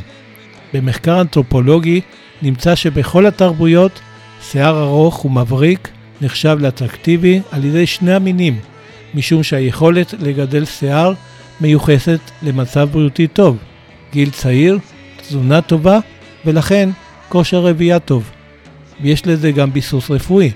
[0.75, 2.01] במחקר אנתרופולוגי
[2.43, 4.01] נמצא שבכל התרבויות
[4.43, 5.89] שיער ארוך ומבריק
[6.21, 8.59] נחשב לאטרקטיבי על ידי שני המינים,
[9.15, 11.13] משום שהיכולת לגדל שיער
[11.61, 13.57] מיוחסת למצב בריאותי טוב,
[14.13, 14.79] גיל צעיר,
[15.17, 15.99] תזונה טובה
[16.45, 16.91] ולכן
[17.29, 18.31] כושר רבייה טוב.
[19.03, 20.51] ויש לזה גם ביסוס רפואי,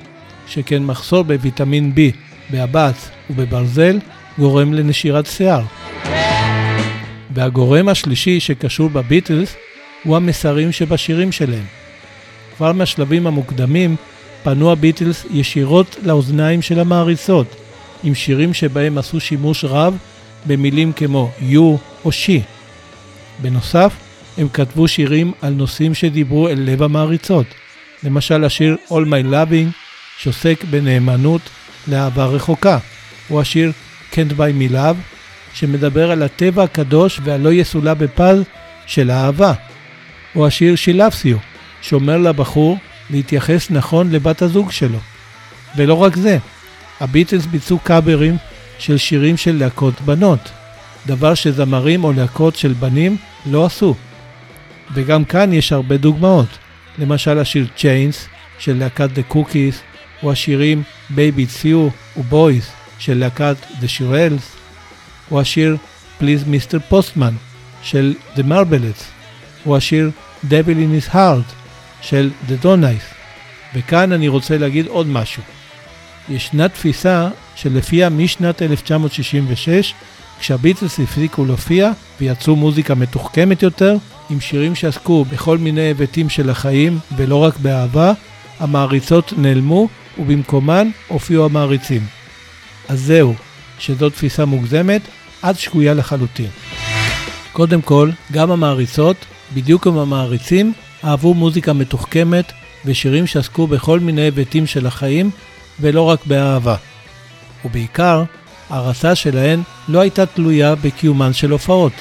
[0.47, 2.17] שכן מחסור בוויטמין B,
[2.51, 3.99] באבץ ובברזל
[4.39, 5.63] גורם לנשירת שיער.
[7.35, 9.55] והגורם השלישי שקשור בביטלס
[10.05, 11.65] הוא המסרים שבשירים שלהם.
[12.57, 13.97] כבר מהשלבים המוקדמים
[14.43, 17.47] פנו הביטלס ישירות לאוזניים של המעריצות,
[18.05, 19.97] עם שירים שבהם עשו שימוש רב
[20.47, 22.41] במילים כמו you או she.
[23.43, 23.93] בנוסף,
[24.39, 27.47] הם כתבו שירים על נושאים שדיברו אל לב המעריצות.
[28.03, 29.73] למשל השיר All My Loving,
[30.19, 31.41] שעוסק בנאמנות
[31.89, 32.79] לאהבה רחוקה,
[33.31, 33.73] או השיר
[34.15, 35.15] Can't Buy Me Love,
[35.55, 38.43] שמדבר על הטבע הקדוש והלא יסולא בפז
[38.87, 39.53] של האהבה,
[40.37, 41.39] או השיר She Loves You,
[41.81, 42.79] שאומר לבחור
[43.11, 44.99] להתייחס נכון לבת הזוג שלו.
[45.77, 46.39] ולא רק זה,
[47.01, 48.37] הביטלס ביצעו קאברים
[48.79, 50.51] של שירים של להקות בנות,
[51.07, 53.95] דבר שזמרים או להקות של בנים לא עשו.
[54.95, 56.49] וגם כאן יש הרבה דוגמאות,
[56.99, 58.17] למשל השיר Chains
[58.59, 59.75] של להקת The Cookies,
[60.23, 64.57] או השירים Baby It's You ו-Boys של להקת The Shirelles,
[65.31, 65.77] או השיר
[66.21, 66.93] Please Mr.
[66.93, 67.35] Postman
[67.83, 69.03] של The Marblets,
[69.67, 70.11] או השיר
[70.45, 71.53] Devil in His Heart
[72.01, 73.15] של The Donies.
[73.75, 75.43] וכאן אני רוצה להגיד עוד משהו.
[76.29, 79.95] ישנה תפיסה שלפיה משנת 1966,
[80.41, 83.97] כשהביטלס הפסיקו להופיע ויצרו מוזיקה מתוחכמת יותר,
[84.31, 88.13] עם שירים שעסקו בכל מיני היבטים של החיים ולא רק באהבה,
[88.61, 92.24] המעריצות נעלמו ובמקומן הופיעו המעריצים.
[92.89, 93.35] אז זהו,
[93.79, 95.01] שזו תפיסה מוגזמת
[95.43, 96.49] עד שגויה לחלוטין.
[97.53, 99.17] קודם כל, גם המעריצות,
[99.55, 100.73] בדיוק כמו המעריצים,
[101.05, 102.53] אהבו מוזיקה מתוחכמת
[102.85, 105.31] ושירים שעסקו בכל מיני היבטים של החיים
[105.81, 106.77] ולא רק באהבה.
[107.65, 108.25] ובעיקר,
[108.71, 111.93] הערצה שלהן לא הייתה תלויה בקיומן של הופעות.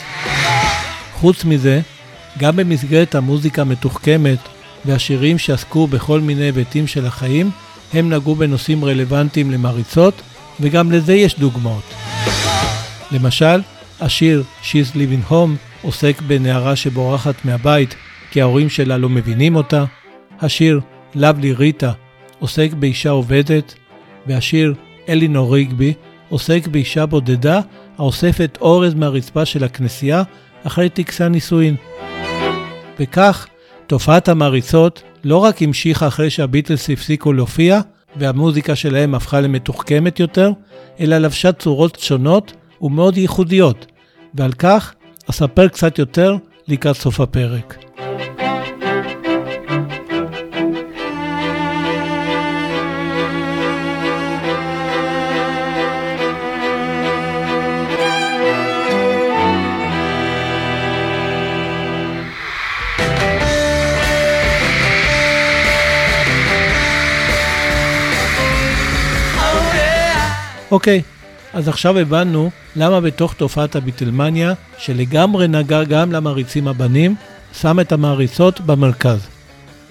[1.14, 1.82] חוץ מזה,
[2.38, 4.40] גם במסגרת המוזיקה המתוחכמת
[4.86, 7.52] והשירים שעסקו בכל מיני היבטים של החיים,
[7.94, 10.22] הם נגעו בנושאים רלוונטיים למעריצות,
[10.60, 11.94] וגם לזה יש דוגמאות.
[13.12, 13.62] למשל,
[14.02, 17.96] השיר She's Living Home עוסק בנערה שבורחת מהבית
[18.32, 19.86] כי ההורים שלה לא מבינים אותה.
[20.42, 20.80] השיר
[21.16, 21.92] Lovely ריטה
[22.40, 23.74] עוסק באישה עובדת,
[24.28, 24.74] והשיר
[25.10, 25.94] אלינור ריגבי
[26.30, 27.60] עוסק באישה בודדה
[27.98, 30.24] האוספת אורז מהרצפה של הכנסייה
[30.64, 31.76] אחרי טקסי הנישואין.
[33.00, 33.48] וכך,
[33.88, 37.80] תופעת המעריצות לא רק המשיכה אחרי שהביטלס הפסיקו להופיע
[38.16, 40.52] והמוזיקה שלהם הפכה למתוחכמת יותר,
[41.00, 43.86] אלא לבשה צורות שונות ומאוד ייחודיות,
[44.34, 44.94] ועל כך
[45.30, 46.36] אספר קצת יותר
[46.68, 47.83] לקראת סוף הפרק.
[70.74, 71.02] אוקיי,
[71.54, 77.16] אז עכשיו הבנו למה בתוך תופעת הביטלמניה, שלגמרי נגע גם למעריצים הבנים,
[77.62, 79.28] שם את המעריצות במרכז.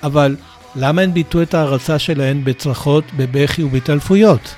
[0.02, 0.36] אבל
[0.76, 4.54] למה הן ביטאו את ההערצה שלהן בצרחות, בבכי ובהתעלפויות?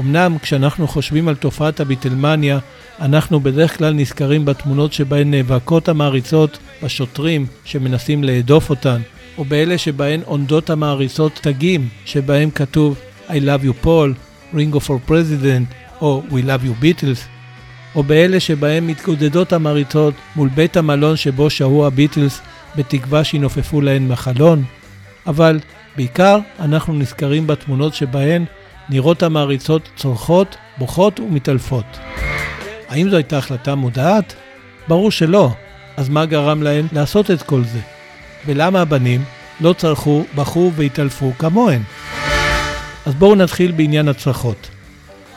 [0.00, 2.58] אמנם כשאנחנו חושבים על תופעת הביטלמניה,
[3.00, 9.00] אנחנו בדרך כלל נזכרים בתמונות שבהן נאבקות המעריצות בשוטרים שמנסים להדוף אותן,
[9.38, 15.68] או באלה שבהן עונדות המעריצות תגים, שבהם כתוב I love you Paul, Ringo for President
[16.00, 17.18] או We Love You Beatles,
[17.94, 22.40] או באלה שבהם מתגודדות המעריצות מול בית המלון שבו שהו הביטלס
[22.76, 24.64] בתקווה שינופפו להן מהחלון,
[25.26, 25.58] אבל
[25.96, 28.44] בעיקר אנחנו נזכרים בתמונות שבהן
[28.88, 31.98] נראות המעריצות צורחות, בוכות ומתעלפות.
[32.88, 34.34] האם זו הייתה החלטה מודעת?
[34.88, 35.50] ברור שלא.
[35.96, 37.80] אז מה גרם להן לעשות את כל זה?
[38.46, 39.24] ולמה הבנים
[39.60, 41.82] לא צרחו, בכו והתעלפו כמוהן?
[43.06, 44.68] אז בואו נתחיל בעניין הצרחות.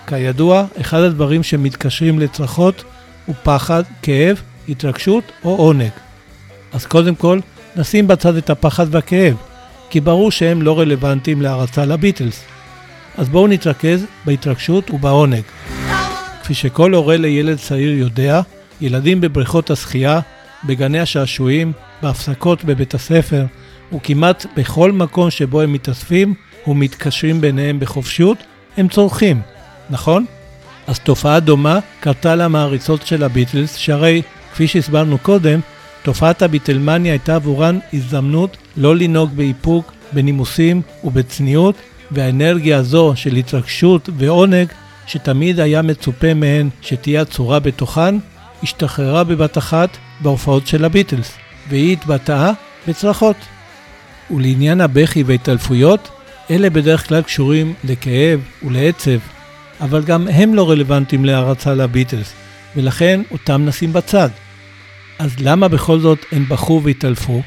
[0.07, 2.83] כידוע, אחד הדברים שמתקשרים לצרחות
[3.25, 5.89] הוא פחד, כאב, התרגשות או עונג.
[6.73, 7.39] אז קודם כל,
[7.75, 9.35] נשים בצד את הפחד והכאב,
[9.89, 12.43] כי ברור שהם לא רלוונטיים להערצה לביטלס.
[13.17, 15.43] אז בואו נתרכז בהתרגשות ובעונג.
[16.43, 18.41] כפי שכל הורה לילד צעיר יודע,
[18.81, 20.19] ילדים בבריכות השחייה,
[20.63, 23.45] בגני השעשועים, בהפסקות בבית הספר,
[23.93, 26.33] וכמעט בכל מקום שבו הם מתאספים,
[26.67, 28.37] ומתקשרים ביניהם בחופשיות,
[28.77, 29.41] הם צורכים,
[29.89, 30.25] נכון?
[30.87, 35.59] אז תופעה דומה קרתה למעריצות של הביטלס, שהרי, כפי שהסברנו קודם,
[36.03, 41.75] תופעת הביטלמניה הייתה עבורן הזדמנות לא לנהוג באיפוק, בנימוסים ובצניעות,
[42.11, 44.67] והאנרגיה הזו של התרגשות ועונג,
[45.07, 48.15] שתמיד היה מצופה מהן שתהיה הצורה בתוכן,
[48.63, 49.89] השתחררה בבת אחת
[50.21, 51.31] בהופעות של הביטלס,
[51.69, 52.51] והיא התבטאה
[52.87, 53.35] בצרחות.
[54.31, 56.09] ולעניין הבכי וההתעלפויות,
[56.51, 59.19] אלה בדרך כלל קשורים לכאב ולעצב,
[59.81, 62.33] אבל גם הם לא רלוונטיים להערצה לביטלס,
[62.75, 64.29] ולכן אותם נשים בצד.
[65.19, 67.41] אז למה בכל זאת הם בכו והתעלפו?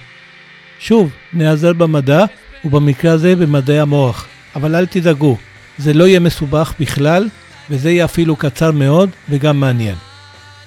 [0.78, 2.24] שוב, נעזר במדע
[2.64, 4.26] ובמקרה הזה במדעי המוח.
[4.56, 5.36] אבל אל תדאגו,
[5.78, 7.28] זה לא יהיה מסובך בכלל,
[7.70, 9.94] וזה יהיה אפילו קצר מאוד וגם מעניין.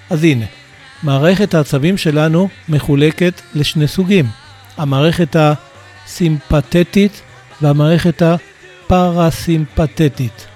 [0.09, 0.45] אז הנה,
[1.03, 4.25] מערכת העצבים שלנו מחולקת לשני סוגים.
[4.77, 7.21] המערכת הסימפתטית
[7.61, 8.21] והמערכת
[8.85, 10.47] הפרסימפתטית.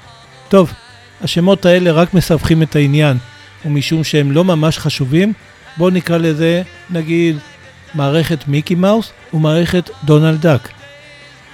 [0.49, 0.73] טוב,
[1.21, 3.17] השמות האלה רק מסבכים את העניין,
[3.65, 5.33] ומשום שהם לא ממש חשובים,
[5.77, 7.37] בואו נקרא לזה, נגיד,
[7.93, 10.69] מערכת מיקי מאוס ומערכת דונלד דאק.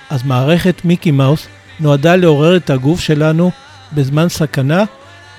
[0.09, 1.47] אז מערכת מיקי מאוס
[1.79, 3.51] נועדה לעורר את הגוף שלנו
[3.93, 4.83] בזמן סכנה,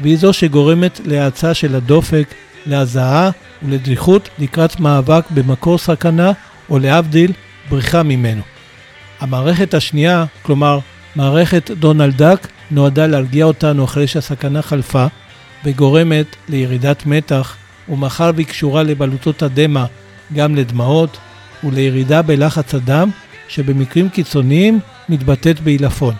[0.00, 2.34] והיא זו שגורמת להאצה של הדופק,
[2.66, 3.30] להזעה
[3.62, 6.32] ולדריכות לקראת מאבק במקור סכנה,
[6.70, 7.32] או להבדיל,
[7.68, 8.55] בריחה ממנו.
[9.20, 10.78] המערכת השנייה, כלומר
[11.16, 15.06] מערכת דונלד דאק, נועדה להרגיע אותנו אחרי שהסכנה חלפה,
[15.64, 17.56] וגורמת לירידת מתח,
[17.88, 19.84] ומאחר והיא קשורה לבלוטות הדמע
[20.34, 21.16] גם לדמעות,
[21.64, 23.10] ולירידה בלחץ הדם,
[23.48, 26.14] שבמקרים קיצוניים מתבטאת בעילפון.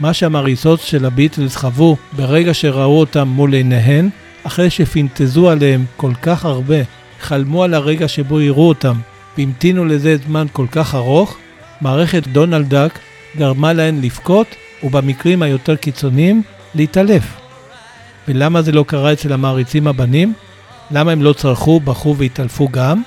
[0.00, 4.08] מה שהמריצות של הביטלס חוו ברגע שראו אותם מול עיניהן,
[4.42, 6.76] אחרי שפינטזו עליהם כל כך הרבה,
[7.20, 8.96] חלמו על הרגע שבו יראו אותם,
[9.38, 11.36] והמתינו לזה זמן כל כך ארוך,
[11.80, 12.98] מערכת דונלד דאק
[13.36, 14.46] גרמה להן לבכות,
[14.82, 16.42] ובמקרים היותר קיצוניים,
[16.74, 17.40] להתעלף.
[18.28, 20.32] ולמה זה לא קרה אצל המעריצים הבנים?
[20.90, 23.02] למה הם לא צרחו, בכו והתעלפו גם?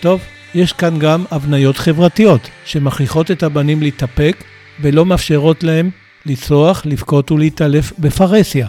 [0.00, 0.20] טוב,
[0.54, 4.44] יש כאן גם הבניות חברתיות, שמכריחות את הבנים להתאפק
[4.80, 5.90] ולא מאפשרות להם
[6.26, 8.66] לצרוח, לבכות ולהתעלף בפרהסיה.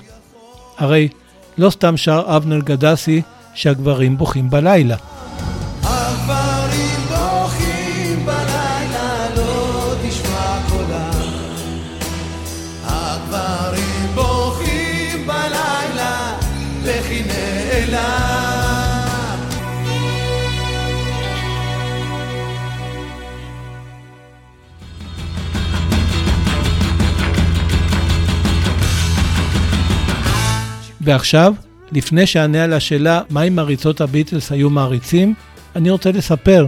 [0.78, 1.08] הרי
[1.58, 3.22] לא סתם שר אבנר גדסי
[3.54, 4.96] שהגברים בוכים בלילה.
[31.04, 31.54] ועכשיו,
[31.92, 35.34] לפני שאענה על השאלה מה אם מעריצות הביטלס היו מעריצים,
[35.76, 36.66] אני רוצה לספר,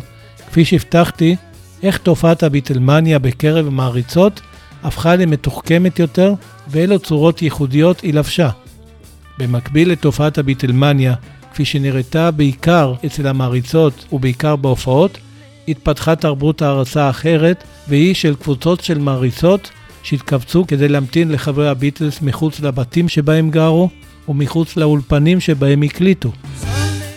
[0.48, 1.36] כפי שהבטחתי,
[1.84, 4.42] איך תופעת הביטלמניה בקרב המעריצות
[4.84, 6.34] הפכה למתוחכמת יותר
[6.68, 8.50] ואילו צורות ייחודיות היא לבשה.
[9.38, 11.14] במקביל לתופעת הביטלמניה,
[11.54, 15.18] כפי שנראתה בעיקר אצל המעריצות ובעיקר בהופעות,
[15.68, 19.70] התפתחה תרבות הערצה אחרת, והיא של קבוצות של מעריצות
[20.04, 23.90] שהתכווצו כדי להמתין לחברי הביטלס מחוץ לבתים שבהם גרו
[24.30, 26.32] ומחוץ לאולפנים שבהם הקליטו.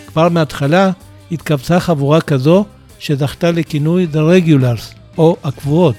[0.07, 0.91] כבר מההתחלה
[1.31, 2.65] התכווצה חבורה כזו
[2.99, 5.95] שזכתה לכינוי The Regulars, או הקבועות,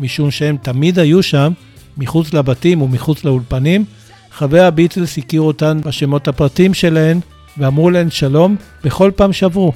[0.00, 1.52] משום שהם תמיד היו שם,
[1.96, 3.84] מחוץ לבתים ומחוץ לאולפנים,
[4.30, 7.20] חברי הביטלס הכירו אותן בשמות הפרטיים שלהן
[7.58, 9.72] ואמרו להן שלום בכל פעם שעברו.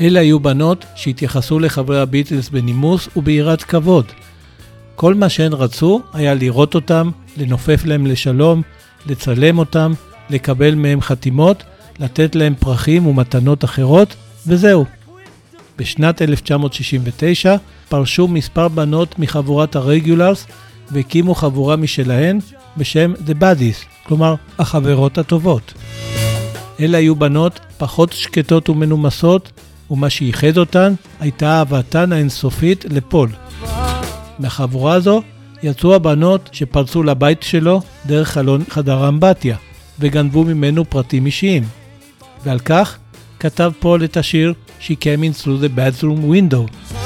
[0.00, 4.04] אלה היו בנות שהתייחסו לחברי הביטלס בנימוס וביראת כבוד.
[4.94, 8.62] כל מה שהן רצו היה לראות אותם, לנופף להם לשלום,
[9.06, 9.92] לצלם אותם,
[10.30, 11.62] לקבל מהם חתימות,
[11.98, 14.14] לתת להם פרחים ומתנות אחרות,
[14.46, 14.84] וזהו.
[15.78, 17.56] בשנת 1969
[17.88, 20.46] פרשו מספר בנות מחבורת הרגולרס
[20.90, 22.38] והקימו חבורה משלהן
[22.76, 25.72] בשם The Buddies, כלומר החברות הטובות.
[26.80, 29.52] אלה היו בנות פחות שקטות ומנומסות,
[29.90, 33.28] ומה שייחד אותן הייתה אהבתן האינסופית לפול.
[34.38, 35.22] מהחבורה הזו
[35.62, 39.56] יצאו הבנות שפרצו לבית שלו דרך חלון חדר אמבטיה,
[39.98, 41.62] וגנבו ממנו פרטים אישיים.
[42.44, 42.98] ועל כך
[43.40, 47.05] כתב פול את השיר She came in through the bathroom window.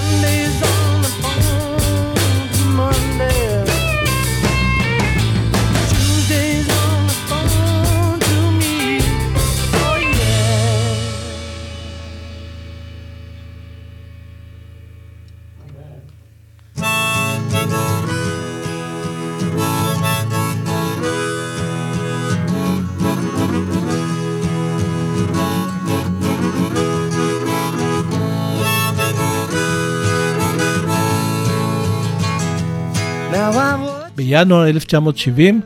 [34.40, 35.60] בינואר 1970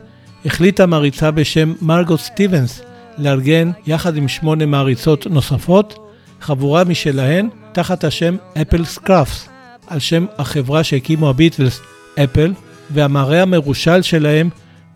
[0.45, 2.81] החליטה מעריצה בשם מרגוט סטיבנס
[3.17, 6.09] לארגן יחד עם שמונה מעריצות נוספות
[6.41, 9.49] חבורה משלהן תחת השם Apple Scruffs,
[9.87, 11.81] על שם החברה שהקימו הביטלס,
[12.23, 12.53] אפל,
[12.91, 14.49] והמראה המרושל שלהם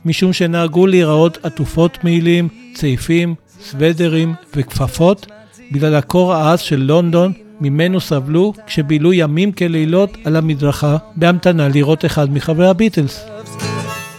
[0.05, 5.27] משום שנהגו להיראות עטופות מעילים, צעיפים, סוודרים וכפפות
[5.71, 12.33] בגלל הקור העז של לונדון ממנו סבלו כשבילו ימים כלילות על המדרכה בהמתנה לראות אחד
[12.33, 13.25] מחברי הביטלס.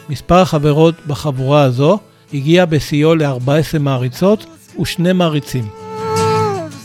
[0.08, 1.98] מספר החברות בחבורה הזו
[2.34, 4.46] הגיע בשיאו ל-14 מעריצות
[4.80, 5.68] ושני מעריצים.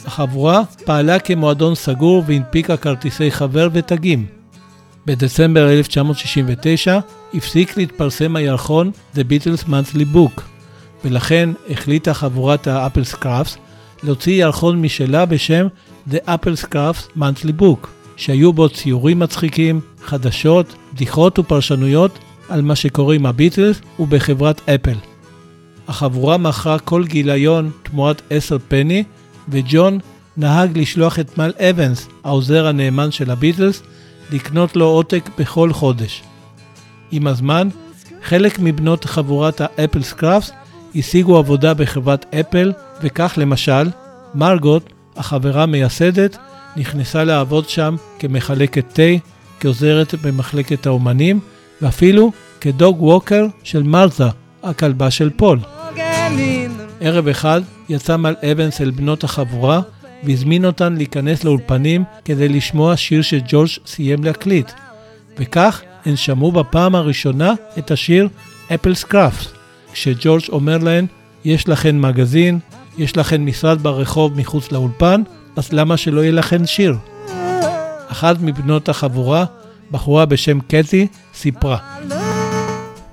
[0.05, 4.25] החבורה פעלה כמועדון סגור והנפיקה כרטיסי חבר ותגים.
[5.05, 6.99] בדצמבר 1969
[7.33, 10.41] הפסיק להתפרסם הירחון The Beatles Monthly Book,
[11.05, 13.57] ולכן החליטה חבורת ה Apple Scruffs
[14.03, 15.67] להוציא ירחון משלה בשם
[16.09, 23.15] The Apple Scruffs Monthly Book, שהיו בו ציורים מצחיקים, חדשות, בדיחות ופרשנויות על מה שקורה
[23.15, 24.95] עם הביטלס ובחברת אפל.
[25.87, 29.03] החבורה מכרה כל גיליון תמורת 10 פני,
[29.49, 29.99] וג'ון
[30.37, 33.81] נהג לשלוח את מל אבנס, העוזר הנאמן של הביטלס,
[34.31, 36.23] לקנות לו עותק בכל חודש.
[37.11, 37.69] עם הזמן,
[38.23, 40.51] חלק מבנות חבורת ה Apple Scruffs
[40.95, 43.89] השיגו עבודה בחברת אפל, וכך למשל,
[44.35, 46.37] מרגוט, החברה המייסדת,
[46.77, 49.25] נכנסה לעבוד שם כמחלקת תה,
[49.59, 51.39] כעוזרת במחלקת האומנים,
[51.81, 54.23] ואפילו כ dog walker של מרתה,
[54.63, 55.59] הכלבה של פול.
[56.99, 59.81] ערב אחד יצא מל אבנס אל בנות החבורה
[60.23, 64.71] והזמין אותן להיכנס לאולפנים כדי לשמוע שיר שג'ורג' סיים להקליט.
[65.37, 68.29] וכך הן שמעו בפעם הראשונה את השיר
[68.73, 69.53] Apple Scruffs,
[69.93, 71.05] כשג'ורג' אומר להן,
[71.45, 72.59] יש לכן מגזין,
[72.97, 75.23] יש לכן משרד ברחוב מחוץ לאולפן,
[75.55, 76.97] אז למה שלא יהיה לכן שיר?
[78.07, 79.45] אחת מבנות החבורה,
[79.91, 81.77] בחורה בשם קטי, סיפרה.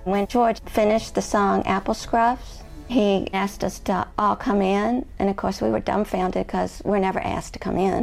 [0.05, 5.27] When George finished the song Apple Scruffs, he asked us to all come in, and
[5.31, 8.01] of course we were dumbfounded because we're never asked to come in.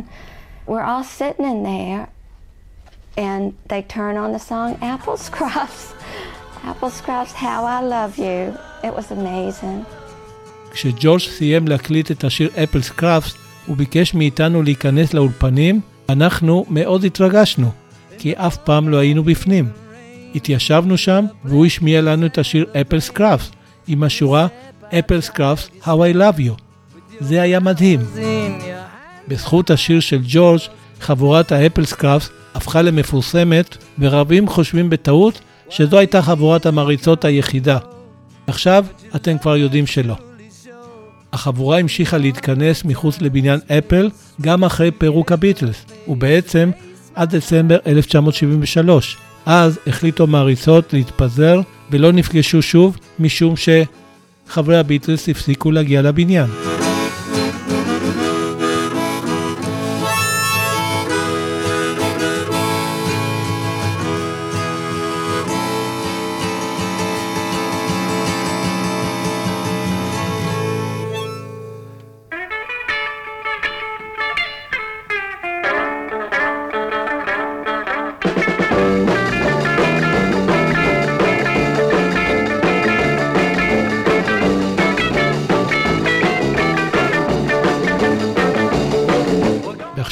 [0.66, 2.02] We're all sitting in there,
[3.18, 5.86] and they turn on the song Apple Scruffs.
[6.64, 8.40] Apple Scruffs, How I Love You.
[8.88, 9.86] It was amazing.
[10.74, 17.72] כשג'ורג' סיים להקליט את השיר Apple Scruffs, הוא ביקש מאיתנו להיכנס לאולפנים, אנחנו מאוד התרגשנו,
[18.18, 19.70] כי אף פעם לא היינו בפנים.
[20.36, 23.52] התיישבנו שם, והוא השמיע לנו את השיר Apple Scruffs,
[23.88, 24.48] עם השורה
[25.00, 26.62] Apple Scruffs, How I Love You.
[27.20, 28.00] זה היה מדהים.
[29.28, 30.60] בזכות השיר של ג'ורג',
[31.02, 37.78] חבורת ה Apple Scruffs הפכה למפורסמת, ורבים חושבים בטעות שזו הייתה חבורת המעריצות היחידה.
[38.48, 40.29] עכשיו אתם כבר יודעים שלא.
[41.34, 44.10] החבורה המשיכה להתכנס מחוץ לבניין אפל
[44.42, 46.72] גם אחרי פירוק הביטלס, ובעצם
[47.16, 49.18] עד דצמבר 1973.
[49.46, 51.62] אז החליטו מעריצות להתפזר
[51.92, 53.54] ולא נפגשו שוב משום
[54.48, 56.69] שחברי הביטלס הפסיקו להגיע לבניין.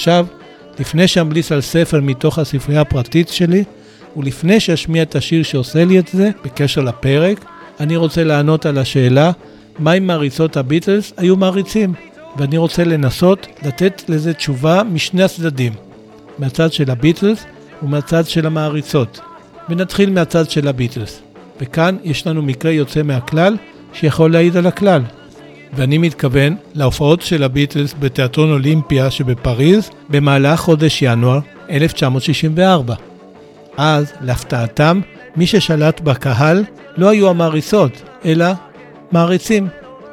[0.08, 0.26] ועכשיו,
[0.80, 3.64] לפני שאמליץ על ספר מתוך הספרייה הפרטית שלי,
[4.18, 7.46] ולפני שאשמיע את השיר שעושה לי את זה, בקשר לפרק,
[7.80, 9.32] אני רוצה לענות על השאלה,
[9.80, 11.94] מה אם מעריצות הביטלס היו מעריצים?
[12.38, 15.74] ואני רוצה לנסות לתת לזה תשובה משני הצדדים,
[16.40, 17.46] מהצד של הביטלס
[17.84, 19.20] ומהצד של המעריצות.
[19.70, 21.22] ונתחיל מהצד של הביטלס.
[21.62, 23.58] וכאן יש לנו מקרה יוצא מהכלל
[23.94, 25.02] שיכול להעיד על הכלל.
[25.74, 31.40] ואני מתכוון להופעות של הביטלס בתיאטרון אולימפיה שבפריז במהלך חודש ינואר
[31.70, 32.96] 1964.
[33.78, 35.02] אז, להפתעתם,
[35.36, 36.64] מי ששלט בקהל
[36.98, 38.46] לא היו המעריצות, אלא
[39.12, 39.68] מעריצים.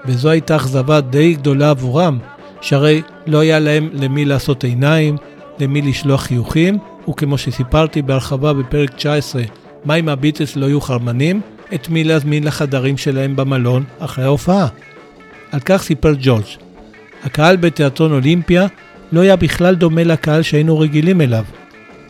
[0.06, 2.18] וזו הייתה אכזבה די גדולה עבורם,
[2.60, 5.16] שהרי לא היה להם למי לעשות עיניים,
[5.58, 6.78] למי לשלוח חיוכים,
[7.08, 9.42] וכמו שסיפרתי בהרחבה בפרק 19,
[9.84, 11.40] מה אם הביטלס לא יהיו חרמנים?
[11.74, 14.66] את מי להזמין לחדרים שלהם במלון אחרי ההופעה.
[15.54, 16.44] על כך סיפר ג'ורג'.
[17.24, 18.66] הקהל בתיאטרון אולימפיה
[19.12, 21.44] לא היה בכלל דומה לקהל שהיינו רגילים אליו.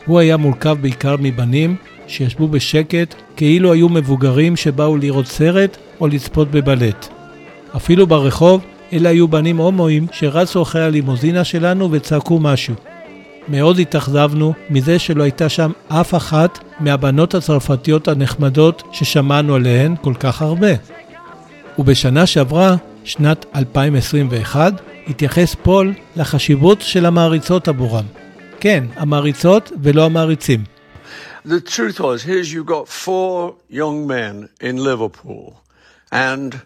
[0.07, 1.76] הוא היה מורכב בעיקר מבנים
[2.07, 7.09] שישבו בשקט כאילו היו מבוגרים שבאו לראות סרט או לצפות בבלט.
[7.76, 12.74] אפילו ברחוב אלה היו בנים הומואים שרצו אחרי הלימוזינה שלנו וצעקו משהו.
[13.49, 20.42] מאוד התאכזבנו מזה שלא הייתה שם אף אחת מהבנות הצרפתיות הנחמדות ששמענו עליהן כל כך
[20.42, 20.72] הרבה.
[21.78, 24.74] ובשנה שעברה, שנת 2021,
[25.08, 28.06] התייחס פול לחשיבות של המעריצות עבורם.
[28.60, 30.64] כן, המעריצות ולא המעריצים.
[31.45, 35.64] The truth was, here's you've got four young men in Liverpool,
[36.12, 36.62] and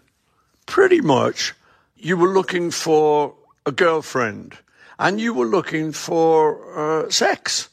[0.66, 1.54] pretty much
[1.96, 3.34] you were looking for
[3.66, 4.58] a girlfriend,
[4.98, 7.68] and you were looking for uh, sex.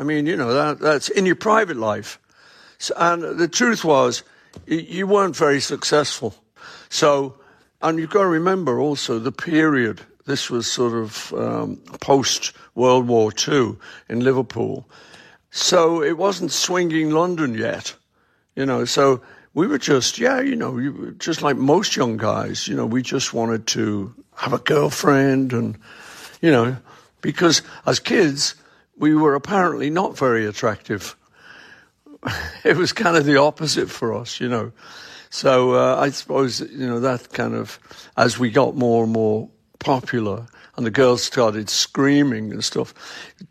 [0.00, 2.18] I mean, you know, that, that's in your private life.
[2.78, 4.22] So, and the truth was,
[4.68, 6.34] y- you weren't very successful.
[6.88, 7.34] So,
[7.83, 10.01] and you've got to remember also the period.
[10.25, 13.75] This was sort of um, post World War II
[14.07, 14.89] in Liverpool.
[15.51, 17.93] So it wasn't swinging London yet,
[18.55, 18.85] you know.
[18.85, 19.21] So
[19.53, 23.01] we were just, yeah, you know, you, just like most young guys, you know, we
[23.01, 25.77] just wanted to have a girlfriend and,
[26.41, 26.77] you know,
[27.21, 28.55] because as kids,
[28.97, 31.17] we were apparently not very attractive.
[32.63, 34.71] it was kind of the opposite for us, you know.
[35.33, 37.79] So uh, I suppose, you know, that kind of,
[38.17, 40.45] as we got more and more popular
[40.77, 42.93] and the girls started screaming and stuff,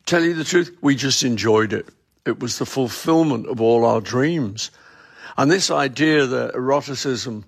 [0.07, 1.89] tell you the truth, we just enjoyed it.
[2.25, 4.71] It was the fulfillment of all our dreams.
[5.37, 7.45] And this idea that eroticism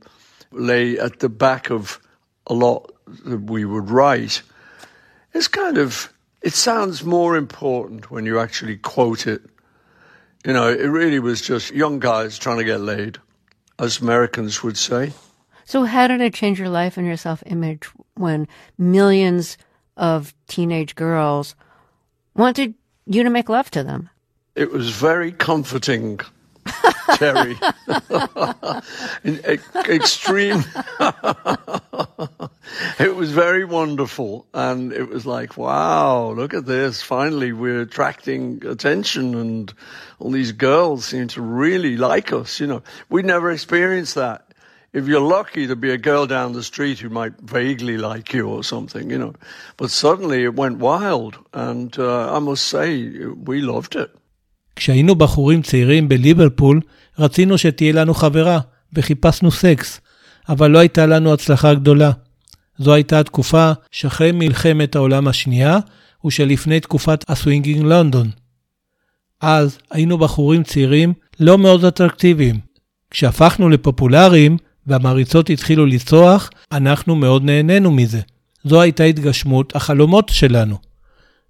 [0.51, 2.01] lay at the back of
[2.49, 2.93] a lot
[3.26, 4.43] that we would write
[5.32, 6.12] is kind of,
[6.43, 9.43] it sounds more important when you actually quote it.
[10.45, 13.18] You know, it really was just young guys trying to get laid,
[13.79, 15.12] as Americans would say.
[15.64, 18.47] So, how did it change your life and your self image when
[18.79, 19.57] millions
[19.97, 21.55] of teenage girls
[22.35, 22.75] wanted
[23.07, 24.11] you to make love to them?
[24.55, 26.20] It was very comforting,
[27.17, 27.57] Terry.
[29.89, 30.65] Extreme.
[32.99, 34.47] it was very wonderful.
[34.55, 37.03] And it was like, wow, look at this.
[37.03, 39.73] Finally, we're attracting attention, and
[40.19, 42.61] all these girls seem to really like us.
[42.61, 44.45] You know, we never experienced that.
[44.93, 48.49] If you're lucky, there'd be a girl down the street who might vaguely like you
[48.49, 49.35] or something, you know.
[49.77, 51.37] But suddenly it went wild.
[51.53, 54.17] And uh, I must say, we loved it.
[54.77, 56.81] כשהיינו בחורים צעירים בליברפול,
[57.18, 58.61] רצינו שתהיה לנו חברה,
[58.93, 60.01] וחיפשנו סקס,
[60.49, 62.11] אבל לא הייתה לנו הצלחה גדולה.
[62.79, 65.79] זו הייתה התקופה שאחרי מלחמת העולם השנייה,
[66.25, 68.30] ושלפני תקופת ה Swinging London.
[69.41, 72.61] אז היינו בחורים צעירים לא מאוד אטרקטיביים.
[73.11, 74.57] כשהפכנו לפופולריים
[74.87, 78.20] והמעריצות התחילו לצרוח, אנחנו מאוד נהנינו מזה.
[78.64, 80.77] זו הייתה התגשמות החלומות שלנו.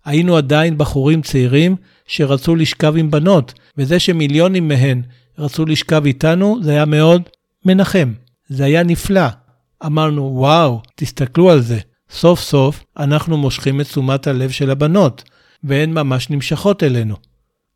[0.04, 1.76] היינו עדיין בחורים צעירים
[2.06, 5.02] שרצו לשכב עם בנות, וזה שמיליונים מהן
[5.38, 7.22] רצו לשכב איתנו, זה היה מאוד
[7.64, 8.12] מנחם.
[8.48, 9.26] זה היה נפלא.
[9.86, 11.78] אמרנו, וואו, תסתכלו על זה.
[12.10, 15.22] סוף סוף אנחנו מושכים את תשומת הלב של הבנות,
[15.64, 17.16] והן ממש נמשכות אלינו.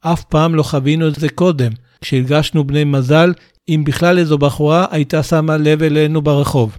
[0.00, 3.32] אף פעם לא חווינו את זה קודם, כשהרגשנו בני מזל,
[3.68, 6.76] אם בכלל איזו בחורה הייתה שמה לב אלינו ברחוב.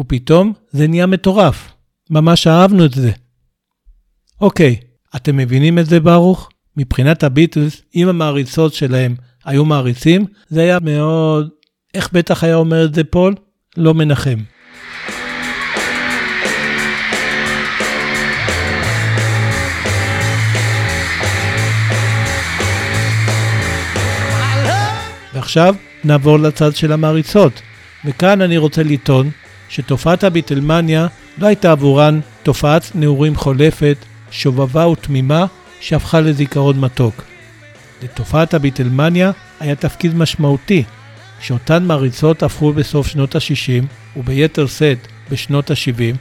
[0.00, 1.72] ופתאום זה נהיה מטורף.
[2.10, 3.10] ממש אהבנו את זה.
[4.40, 4.76] אוקיי,
[5.16, 6.48] אתם מבינים את זה, ברוך?
[6.76, 9.14] מבחינת הביטלס, אם המעריצות שלהם
[9.44, 11.48] היו מעריצים, זה היה מאוד...
[11.94, 13.34] איך בטח היה אומר את זה פול?
[13.76, 14.38] לא מנחם.
[25.34, 25.74] ועכשיו
[26.04, 27.62] נעבור לצד של המעריצות.
[28.04, 29.30] וכאן אני רוצה לטעון
[29.68, 31.06] שתופעת הביטלמניה
[31.38, 33.96] לא הייתה עבורן תופעת נעורים חולפת,
[34.36, 35.46] שובבה ותמימה
[35.80, 37.22] שהפכה לזיכרון מתוק.
[38.02, 39.30] לתופעת הביטלמניה
[39.60, 40.84] היה תפקיד משמעותי,
[41.40, 43.84] שאותן מעריצות הפכו בסוף שנות ה-60
[44.16, 44.98] וביתר שאת
[45.30, 46.16] בשנות ה-70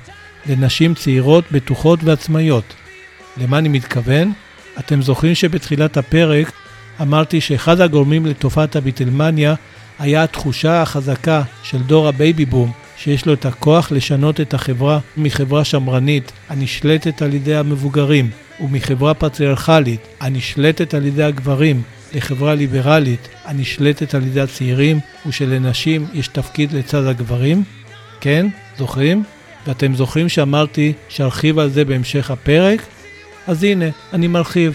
[0.45, 2.73] לנשים צעירות, בטוחות ועצמאיות.
[3.37, 4.33] למה אני מתכוון?
[4.79, 6.51] אתם זוכרים שבתחילת הפרק
[7.01, 9.55] אמרתי שאחד הגורמים לתופעת הביטלמניה
[9.99, 12.71] היה התחושה החזקה של דור הבייבי בום,
[13.05, 18.29] שיש לו את הכוח לשנות את החברה מחברה שמרנית הנשלטת על ידי המבוגרים,
[18.59, 21.81] ומחברה פטריארכלית הנשלטת על ידי הגברים,
[22.13, 27.63] לחברה ליברלית הנשלטת על ידי הצעירים, ושלנשים יש תפקיד לצד הגברים?
[28.21, 28.47] כן,
[28.77, 29.23] זוכרים?
[29.67, 32.81] ואתם זוכרים שאמרתי שארחיב על זה בהמשך הפרק?
[33.47, 34.73] אז הנה, אני מרחיב.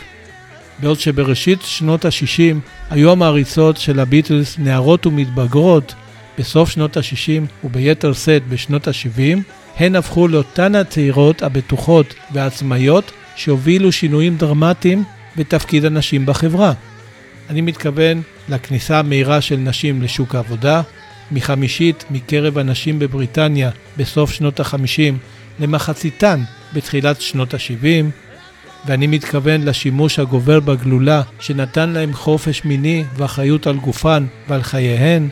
[0.78, 2.56] בעוד שבראשית שנות ה-60
[2.90, 5.94] היו המעריצות של הביטלס נערות ומתבגרות,
[6.38, 9.38] בסוף שנות ה-60 וביתר שאת בשנות ה-70,
[9.76, 15.04] הן הפכו לאותן הצעירות הבטוחות והעצמאיות שהובילו שינויים דרמטיים
[15.36, 16.72] בתפקיד הנשים בחברה.
[17.50, 20.82] אני מתכוון לכניסה המהירה של נשים לשוק העבודה,
[21.32, 25.14] מחמישית מקרב הנשים בבריטניה בסוף שנות ה-50
[25.60, 28.04] למחציתן בתחילת שנות ה-70,
[28.86, 35.28] ואני מתכוון לשימוש הגובר בגלולה שנתן להם חופש מיני ואחריות על גופן ועל חייהן,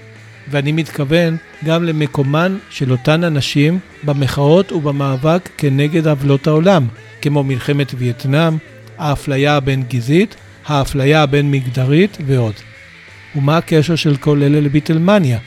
[0.51, 6.87] ואני מתכוון גם למקומן של אותן הנשים במחאות ובמאבק כנגד עוולות העולם,
[7.23, 8.57] כמו מלחמת וייטנאם,
[8.99, 10.37] האפליה הבין-גזעית,
[10.67, 12.55] האפליה הבין-מגדרית ועוד.
[13.37, 15.39] ומה הקשר של כל אלה לביטלמניה?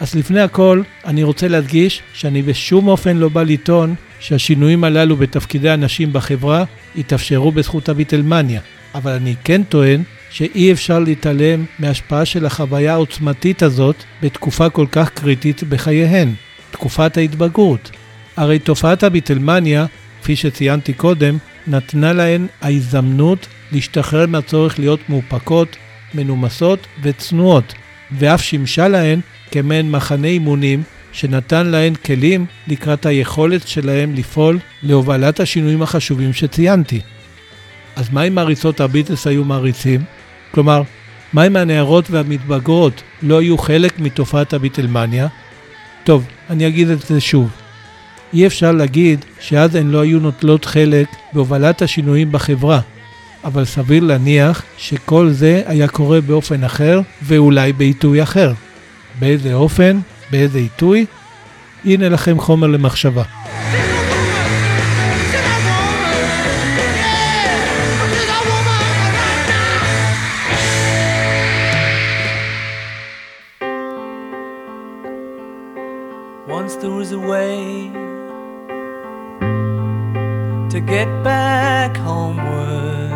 [0.00, 5.70] אז לפני הכל, אני רוצה להדגיש שאני בשום אופן לא בא לטעון שהשינויים הללו בתפקידי
[5.70, 6.64] הנשים בחברה
[6.96, 8.60] התאפשרו בזכות הביטלמניה,
[8.94, 10.02] אבל אני כן טוען
[10.32, 16.34] שאי אפשר להתעלם מהשפעה של החוויה העוצמתית הזאת בתקופה כל כך קריטית בחייהן,
[16.70, 17.90] תקופת ההתבגרות.
[18.36, 19.86] הרי תופעת הביטלמניה,
[20.22, 25.76] כפי שציינתי קודם, נתנה להן ההזדמנות להשתחרר מהצורך להיות מאופקות,
[26.14, 27.74] מנומסות וצנועות,
[28.18, 29.20] ואף שימשה להן
[29.50, 37.00] כמעין מחנה אימונים שנתן להן כלים לקראת היכולת שלהן לפעול להובלת השינויים החשובים שציינתי.
[37.96, 40.21] אז מה אם מעריצות הביטלס היו מעריצים?
[40.52, 40.82] כלומר,
[41.32, 45.26] מה אם הנערות והמתבגרות לא היו חלק מתופעת הביטלמניה?
[46.04, 47.50] טוב, אני אגיד את זה שוב.
[48.32, 52.80] אי אפשר להגיד שאז הן לא היו נוטלות חלק בהובלת השינויים בחברה,
[53.44, 58.52] אבל סביר להניח שכל זה היה קורה באופן אחר ואולי בעיתוי אחר.
[59.18, 59.98] באיזה אופן?
[60.30, 61.06] באיזה עיתוי?
[61.84, 63.22] הנה לכם חומר למחשבה.
[80.87, 83.11] get back homeward.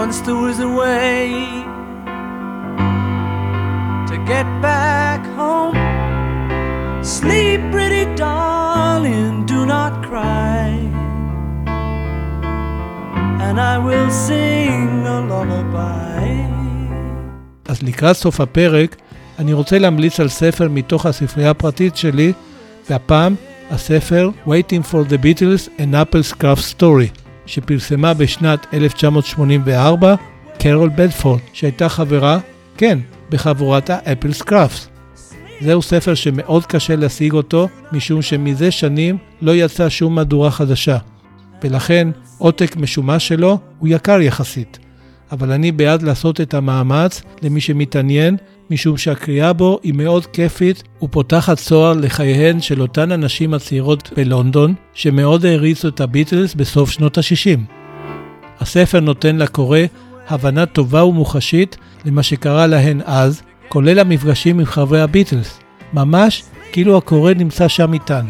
[0.00, 1.30] Once there was a way
[4.10, 5.78] to get back home.
[7.02, 10.68] Sleep, pretty darling, do not cry.
[13.44, 16.02] And I will sing a lullaby.
[17.68, 18.96] אז לקראת סוף הפרק,
[19.39, 22.33] אני רוצה להמליץ על ספר מתוך הספרייה הפרטית שלי,
[22.89, 23.35] והפעם
[23.71, 30.15] הספר Waiting for the Beatles an Apple Scruff Story, שפרסמה בשנת 1984
[30.59, 32.39] קרול בדפורד, שהייתה חברה,
[32.77, 34.87] כן, בחבורת ה Apple Scruffs.
[35.61, 40.97] זהו ספר שמאוד קשה להשיג אותו, משום שמזה שנים לא יצאה שום מהדורה חדשה,
[41.63, 42.07] ולכן
[42.37, 44.79] עותק משומש שלו הוא יקר יחסית.
[45.31, 48.37] אבל אני בעד לעשות את המאמץ למי שמתעניין,
[48.69, 55.45] משום שהקריאה בו היא מאוד כיפית ופותחת צוהר לחייהן של אותן הנשים הצעירות בלונדון, שמאוד
[55.45, 57.59] העריצו את הביטלס בסוף שנות ה-60.
[58.59, 59.79] הספר נותן לקורא
[60.27, 65.59] הבנה טובה ומוחשית למה שקרה להן אז, כולל המפגשים עם חברי הביטלס,
[65.93, 68.25] ממש כאילו הקורא נמצא שם איתן.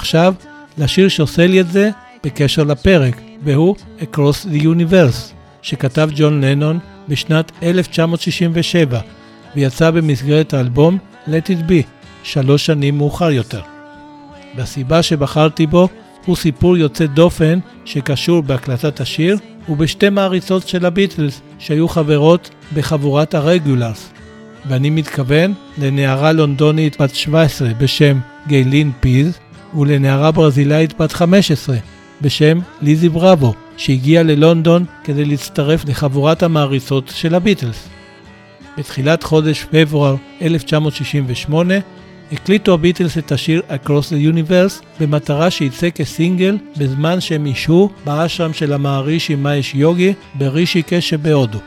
[0.09, 0.33] ועכשיו,
[0.77, 1.89] לשיר שעושה לי את זה
[2.23, 8.99] בקשר לפרק, והוא Across the Universe, שכתב ג'ון לנון בשנת 1967,
[9.55, 10.97] ויצא במסגרת האלבום
[11.27, 11.83] Let It Be,
[12.23, 13.61] שלוש שנים מאוחר יותר.
[14.55, 15.87] והסיבה שבחרתי בו
[16.25, 19.37] הוא סיפור יוצא דופן שקשור בהקלטת השיר
[19.69, 24.09] ובשתי מעריצות של הביטלס שהיו חברות בחבורת הרגולרס.
[24.67, 29.39] ואני מתכוון לנערה לונדונית בת 17 בשם גיילין פיז
[29.77, 31.77] ולנערה ברזילאית בת 15
[32.21, 37.87] בשם ליזי בראבו שהגיעה ללונדון כדי להצטרף לחבורת המעריצות של הביטלס.
[38.77, 41.73] בתחילת חודש פברואר 1968
[42.31, 48.73] הקליטו הביטלס את השיר Across the Universe במטרה שייצא כסינגל בזמן שהם ישהו באשרם של
[48.73, 51.59] המערישי מאש יוגי ברישיקה שבהודו.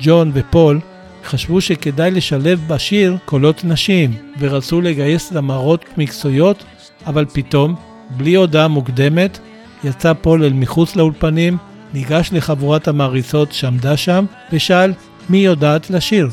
[0.00, 0.80] ג'ון ופול
[1.24, 6.64] חשבו שכדאי לשלב בשיר קולות נשים ורצו לגייס זמרות מקצועיות,
[7.06, 7.74] אבל פתאום,
[8.10, 9.38] בלי הודעה מוקדמת,
[9.84, 11.56] יצא פול אל מחוץ לאולפנים
[11.94, 14.92] ניגש לחבורת המעריצות שעמדה שם ושאל
[15.28, 16.28] מי יודעת לשיר.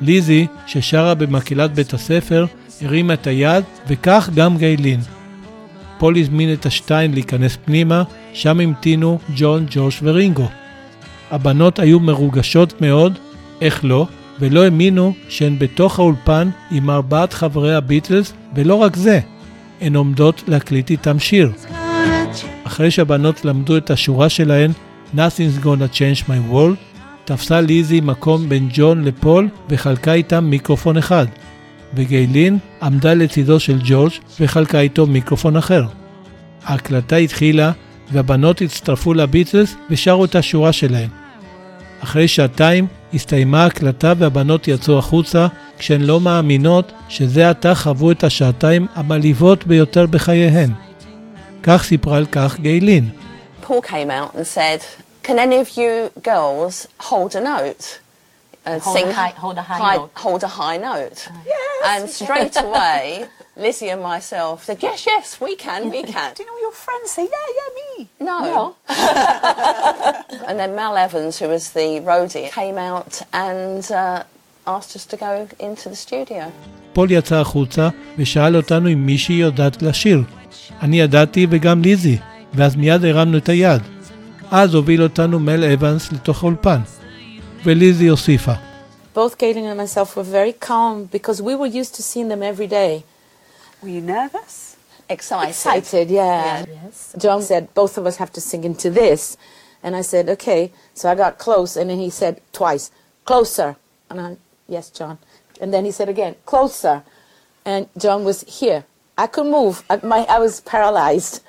[0.00, 2.46] ליזי, ששרה במקהלת בית הספר,
[2.82, 5.00] הרימה את היד, וכך גם גיילין.
[5.98, 8.02] פול הזמין את השתיים להיכנס פנימה,
[8.32, 10.48] שם המתינו ג'ון, ג'ורג' ורינגו.
[11.30, 13.18] הבנות היו מרוגשות מאוד,
[13.60, 14.06] איך לא,
[14.40, 19.20] ולא האמינו שהן בתוך האולפן עם ארבעת חברי הביטלס, ולא רק זה,
[19.80, 21.52] הן עומדות להקליט איתם שיר.
[22.64, 24.70] אחרי שהבנות למדו את השורה שלהן,
[25.14, 26.94] Nothing's gonna change my world,
[27.24, 31.26] תפסה ליזי מקום בין ג'ון לפול וחלקה איתם מיקרופון אחד,
[31.94, 35.84] וגיילין עמדה לצידו של ג'ורג' וחלקה איתו מיקרופון אחר.
[36.64, 37.72] ההקלטה התחילה
[38.12, 41.08] והבנות הצטרפו לביטלס ושרו את השורה שלהן.
[42.00, 45.46] אחרי שעתיים הסתיימה ההקלטה והבנות יצאו החוצה
[45.78, 50.70] כשהן לא מאמינות שזה עתה חוו את השעתיים המעליבות ביותר בחייהן.
[51.62, 53.08] כך סיפרה על כך גיילין.
[53.62, 54.80] Paul came out and said,
[55.26, 55.92] "Can any of you
[56.28, 56.74] girls
[57.10, 57.84] hold a note?
[58.66, 60.10] Uh, Hold a high- hold a high note.
[60.24, 61.18] Hold a high note."
[61.92, 63.02] And straight away,
[63.64, 67.06] Lizzie and myself said, "Yes, yes, we can, we can." Do you know your friends
[67.16, 67.63] say, yeah, yeah,
[67.98, 68.08] me?
[68.20, 68.74] No.
[70.48, 74.22] and then Mal Evans, who was the roadie, came out and uh,
[74.66, 76.44] asked us to go into the studio.
[76.92, 77.88] פול יצא החוצה
[78.18, 80.22] ושאל אותנו אם מישהי יודעת לשיר.
[80.82, 82.18] אני ידעתי וגם ליזי,
[82.54, 83.82] ואז מיד הרמנו את היד.
[84.50, 86.80] אז הוביל אותנו מל אבנס לתוך האולפן.
[87.64, 88.52] וליזי הוסיפה,
[89.14, 92.66] Both Galen and myself were very calm because we were used to seeing them every
[92.66, 93.04] day.
[93.80, 94.73] Were you nervous?
[95.09, 95.49] Excited.
[95.49, 96.65] Excited, yeah.
[96.67, 97.15] Yes.
[97.17, 99.37] John said both of us have to sing into this.
[99.81, 100.71] And I said, okay.
[100.93, 102.91] So I got close and then he said twice,
[103.25, 103.75] closer.
[104.09, 105.17] And I, yes, John.
[105.61, 107.03] And then he said again, closer.
[107.65, 108.85] And John was here.
[109.17, 109.83] I could move.
[109.89, 111.41] I, my, I was paralyzed.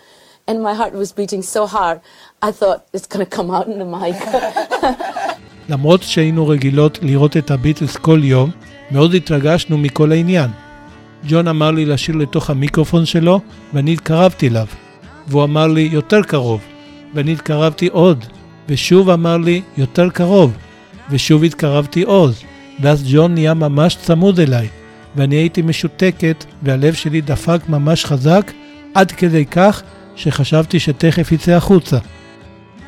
[0.47, 2.01] And my heart was beating so hard.
[2.43, 4.17] I thought it's going to come out in the mic.
[5.69, 8.51] למרות שהיינו רגילות לראות את הביטלס כל יום,
[8.91, 10.51] מאוד התרגשנו מכל העניין.
[11.28, 13.42] ג'ון אמר לי לשיר לתוך המיקרופון שלו,
[13.74, 14.68] ואני התקרבתי אליו.
[15.28, 16.62] והוא אמר לי, יותר קרוב.
[17.14, 18.26] ואני התקרבתי עוד.
[18.70, 20.54] ושוב אמר לי, יותר קרוב.
[21.10, 22.34] ושוב התקרבתי עוד.
[22.80, 24.68] ואז ג'ון נהיה ממש צמוד אליי.
[25.16, 28.52] ואני הייתי משותקת, והלב שלי דפק ממש חזק,
[28.94, 29.84] עד כדי כך
[30.16, 31.98] שחשבתי שתכף יצא החוצה.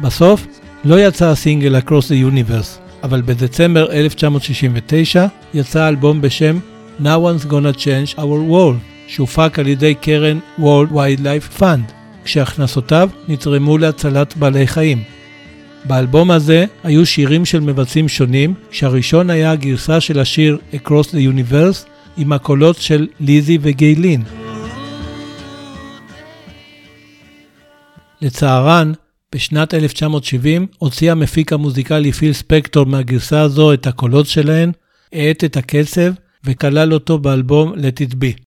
[0.02, 0.48] בסוף
[0.86, 6.60] לא יצא הסינגל Across the Universe, אבל בדצמבר 1969 יצא אלבום בשם
[7.00, 11.92] Now One's Gonna Change Our World, שהופק על ידי קרן World Wildlife Fund,
[12.24, 15.04] כשהכנסותיו נתרמו להצלת בעלי חיים.
[15.86, 21.88] באלבום הזה היו שירים של מבצעים שונים, שהראשון היה הגרסה של השיר Across the Universe
[22.18, 24.24] עם הקולות של ליזי וגיילין.
[28.22, 28.92] לצערן,
[29.36, 34.72] בשנת 1970 הוציא המפיק המוזיקלי פיל ספקטור מהגרסה הזו את הקולות שלהן,
[35.14, 36.12] האט את הקצב
[36.48, 38.47] וכלל אותו באלבום Let It Be.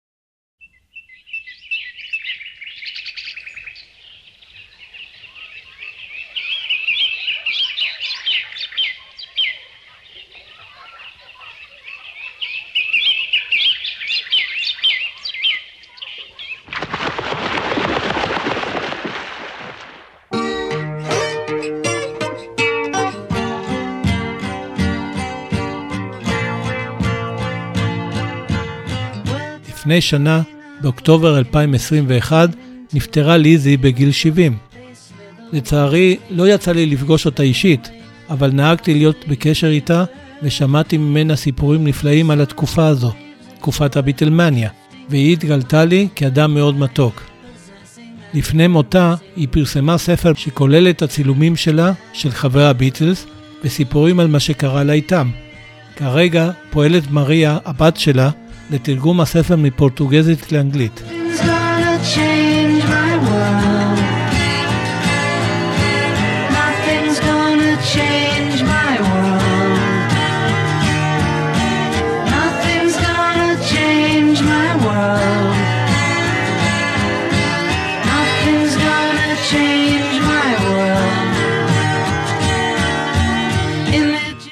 [29.94, 30.42] לפני שנה,
[30.80, 32.48] באוקטובר 2021,
[32.94, 34.56] נפטרה ליזי בגיל 70.
[35.52, 37.90] לצערי, לא יצא לי לפגוש אותה אישית,
[38.30, 40.04] אבל נהגתי להיות בקשר איתה
[40.42, 43.12] ושמעתי ממנה סיפורים נפלאים על התקופה הזו,
[43.58, 44.70] תקופת הביטלמניה,
[45.08, 47.22] והיא התגלתה לי כאדם מאוד מתוק.
[48.34, 53.26] לפני מותה היא פרסמה ספר שכולל את הצילומים שלה, של חברי הביטלס,
[53.64, 55.30] וסיפורים על מה שקרה לה איתם.
[55.96, 58.30] כרגע פועלת מריה, הבת שלה,
[58.70, 61.02] לתרגום הספר מפורטוגזית לאנגלית.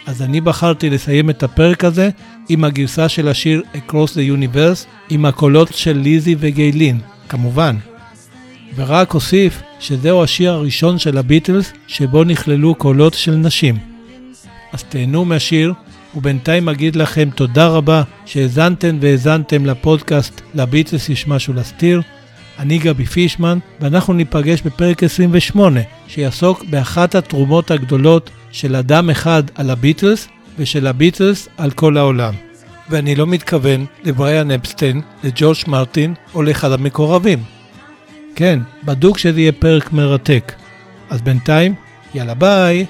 [0.06, 2.10] אז אני בחרתי לסיים את הפרק הזה
[2.49, 7.76] עם הגרסה של השיר Across the Universe, עם הקולות של ליזי וגיילין, כמובן.
[8.74, 13.78] ורק הוסיף שזהו השיר הראשון של הביטלס שבו נכללו קולות של נשים.
[14.72, 15.72] אז תהנו מהשיר,
[16.14, 22.03] ובינתיים אגיד לכם תודה רבה שהאזנתם והאזנתם לפודקאסט לביטלס יש משהו להסתיר.
[22.59, 29.70] אני גבי פישמן, ואנחנו ניפגש בפרק 28, שיעסוק באחת התרומות הגדולות של אדם אחד על
[29.70, 30.28] הביטלס,
[30.59, 32.34] ושל הביטלס על כל העולם.
[32.90, 37.38] ואני לא מתכוון לבריאן אפסטיין, לג'וש מרטין או לאחד המקורבים.
[38.36, 40.53] כן, בדוק שזה יהיה פרק מרתק.
[41.11, 41.74] אז בינתיים,
[42.14, 42.86] יאללה ביי!